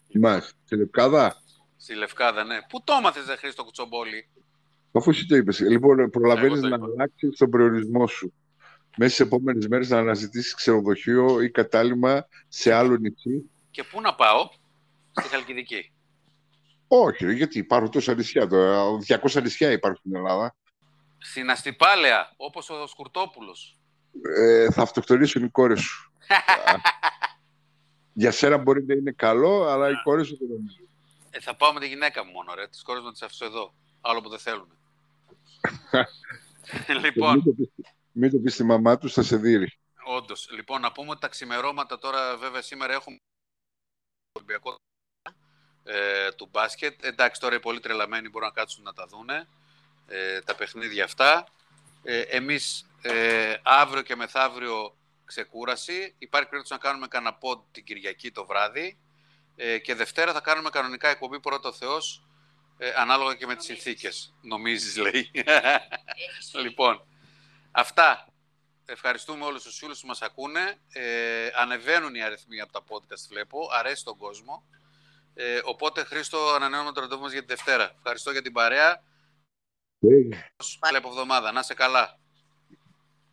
Κοιμάσαι. 0.08 0.52
Στη 0.64 0.76
Λευκάδα; 0.76 1.36
Στη 1.76 1.94
Λευκάδα, 1.94 2.44
ναι. 2.44 2.58
Πού 2.68 2.82
το 2.84 2.92
έμαθες, 2.98 3.26
ρε 3.26 3.36
Χρήστο 3.36 3.64
Κουτσομπόλη. 3.64 4.28
Αφού 4.92 5.10
εσύ 5.10 5.26
το 5.26 5.36
είπες. 5.36 5.60
Λοιπόν, 5.60 6.10
προλαβαίνεις 6.10 6.52
Εγώ 6.58 6.60
το 6.62 6.68
να 6.68 6.74
είπα. 6.76 6.84
αλλάξεις 6.86 7.36
τον 7.38 7.50
προορισμό 7.50 8.06
σου. 8.06 8.32
Μέσα 8.96 9.14
στις 9.14 9.26
επόμενες 9.26 9.66
μέρες 9.68 9.88
να 9.88 9.98
αναζητήσεις 9.98 10.54
ξενοδοχείο 10.54 11.40
ή 11.40 11.50
κατάλημα 11.50 12.26
σε 12.48 12.72
άλλο 12.72 12.96
νησί. 12.96 13.50
Και 13.70 13.84
πού 13.84 14.00
να 14.00 14.14
πάω, 14.14 14.48
στη 15.20 15.28
Χαλκιδική. 15.28 15.92
Όχι, 16.88 17.24
ρε, 17.24 17.32
γιατί 17.32 17.58
υπάρχουν 17.58 17.90
τόσα 17.90 18.14
νησιά. 18.14 18.46
τώρα. 18.46 18.98
200 19.06 19.42
νησιά 19.42 19.70
υπάρχουν 19.70 20.00
στην 20.04 20.16
Ελλάδα. 20.16 20.54
Στην 21.22 21.50
Αστυπάλαια, 21.50 22.33
όπως 22.37 22.70
ο 22.70 22.87
Σκουρτόπουλος. 22.87 23.78
Ε, 24.37 24.70
θα 24.70 24.83
αυτοκτονήσουν 24.83 25.44
οι 25.44 25.48
κόρες 25.48 25.80
σου. 25.80 26.12
Για 28.12 28.30
σένα 28.30 28.56
μπορεί 28.59 28.85
να 28.85 28.94
είναι 28.94 29.11
καλό, 29.12 29.64
αλλά 29.66 29.90
οι 29.90 29.94
κόρες 30.02 30.26
σου 30.26 30.37
δεν 30.38 30.48
νομίζουν. 30.48 30.88
Ε, 31.30 31.40
θα 31.40 31.56
πάω 31.56 31.72
με 31.72 31.80
τη 31.80 31.87
γυναίκα 31.88 32.24
μου 32.24 32.30
μόνο, 32.33 32.54
ρε. 32.54 32.68
Τις 32.68 32.83
κόρες 32.83 33.00
μου 33.00 33.06
να 33.06 33.12
τις 33.12 33.22
αφήσω 33.22 33.44
εδώ. 33.44 33.74
Άλλο 34.00 34.20
που 34.20 34.28
δεν 34.28 34.38
θέλουν. 34.38 34.68
Και 36.87 36.94
λοιπόν, 37.04 37.35
Μην 37.35 37.44
το 37.44 37.50
πεις, 37.52 37.68
μην 38.12 38.30
το 38.30 38.38
πεις 38.38 38.54
στη 38.54 38.64
μαμά 38.64 38.98
τους, 38.98 39.12
θα 39.12 39.22
σε 39.22 39.37
δει. 39.37 39.78
όντως. 40.06 40.48
Λοιπόν, 40.50 40.80
να 40.80 40.92
πούμε 40.92 41.11
ότι 41.11 41.20
τα 41.20 41.28
ξημερώματα 41.28 41.98
τώρα, 41.98 42.37
βέβαια, 42.37 42.62
σήμερα 42.62 42.92
έχουμε 42.92 43.16
το 43.16 44.40
Ολυμπιακό 44.40 44.74
ε, 45.85 46.33
του 46.33 46.48
μπάσκετ. 46.50 47.04
Εντάξει, 47.04 47.40
τώρα 47.40 47.54
οι 47.54 47.61
πολύ 47.61 47.80
τρελαμένοι 47.80 48.28
μπορούν 48.28 48.48
να 48.48 48.54
κάτσουν 48.54 48.85
να 48.85 48.92
τα 48.92 49.06
δούνε. 49.06 49.48
Ε, 50.12 50.40
τα 50.40 50.55
παιχνίδια 50.55 51.05
αυτά. 51.05 51.46
Ε, 52.03 52.20
εμείς 52.20 52.87
ε, 53.03 53.55
αύριο 53.62 54.03
και 54.03 54.16
μεθαύριο 54.16 54.96
ξεκούραση. 55.25 56.14
Υπάρχει 56.18 56.49
περίπτωση 56.49 56.73
να 56.73 56.88
κάνουμε 56.88 57.07
κανένα 57.07 57.35
πόντ 57.35 57.61
την 57.73 57.85
Κυριακή 57.85 58.31
το 58.31 58.46
βράδυ. 58.46 58.99
Ε, 59.57 59.79
και 59.79 59.94
Δευτέρα 59.94 60.33
θα 60.33 60.40
κάνουμε 60.40 60.70
κανονικά 60.70 61.09
εκπομπή 61.09 61.40
πρώτο 61.40 61.68
ο 61.68 61.73
Θεός, 61.73 62.23
ε, 62.79 62.92
ανάλογα 62.96 63.35
και 63.35 63.46
με 63.46 63.57
τις 63.57 63.64
συνθήκες. 63.64 64.35
Νομίζεις, 64.40 64.96
λέει. 64.96 65.31
λοιπόν, 66.64 67.05
αυτά. 67.70 68.25
Ευχαριστούμε 68.85 69.44
όλους 69.44 69.62
τους 69.62 69.77
φίλους 69.77 70.01
που 70.01 70.07
μας 70.07 70.23
ακούνε. 70.23 70.79
Ε, 70.92 71.51
ανεβαίνουν 71.55 72.14
οι 72.14 72.23
αριθμοί 72.23 72.61
από 72.61 72.73
τα 72.73 72.85
podcast, 72.88 73.27
βλέπω. 73.29 73.68
Αρέσει 73.73 74.05
τον 74.05 74.16
κόσμο. 74.16 74.64
Ε, 75.35 75.61
οπότε, 75.64 76.05
Χρήστο, 76.05 76.55
ανανεώνουμε 76.55 76.92
το 76.92 77.01
ραντεβού 77.01 77.23
μας 77.23 77.33
για 77.33 77.40
τη 77.40 77.46
Δευτέρα. 77.46 77.94
Ευχαριστώ 77.96 78.31
για 78.31 78.42
την 78.42 78.53
παρέα. 78.53 79.03
Βλέπω 80.00 81.08
εβδομάδα. 81.08 81.52
Να 81.52 81.60
είσαι 81.60 81.74
καλά. 81.74 82.18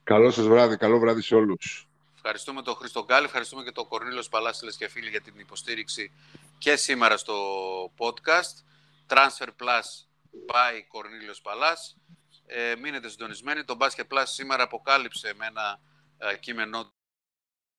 Καλό 0.03 0.31
σας 0.31 0.47
βράδυ, 0.47 0.77
καλό 0.77 0.99
βράδυ 0.99 1.21
σε 1.21 1.35
όλους. 1.35 1.87
Ευχαριστούμε 2.15 2.61
τον 2.61 2.75
Χρήστο 2.75 3.03
Γκάλη, 3.03 3.25
ευχαριστούμε 3.25 3.63
και 3.63 3.71
τον 3.71 3.87
Κορνίλος 3.87 4.29
Παλάσιλες 4.29 4.77
και 4.77 4.87
φίλοι 4.87 5.09
για 5.09 5.21
την 5.21 5.33
υποστήριξη 5.39 6.11
και 6.57 6.75
σήμερα 6.75 7.17
στο 7.17 7.35
podcast. 7.97 8.63
Transfer 9.07 9.47
Plus 9.47 10.05
by 10.47 10.81
Κορνίλιος 10.87 11.41
Παλάς. 11.41 11.97
Ε, 12.45 12.75
μείνετε 12.81 13.09
συντονισμένοι. 13.09 13.63
Το 13.63 13.77
Basket 13.79 14.07
Plus 14.13 14.23
σήμερα 14.23 14.63
αποκάλυψε 14.63 15.33
με 15.37 15.45
ένα 15.45 15.79
ε, 16.17 16.37
κείμενό 16.37 16.91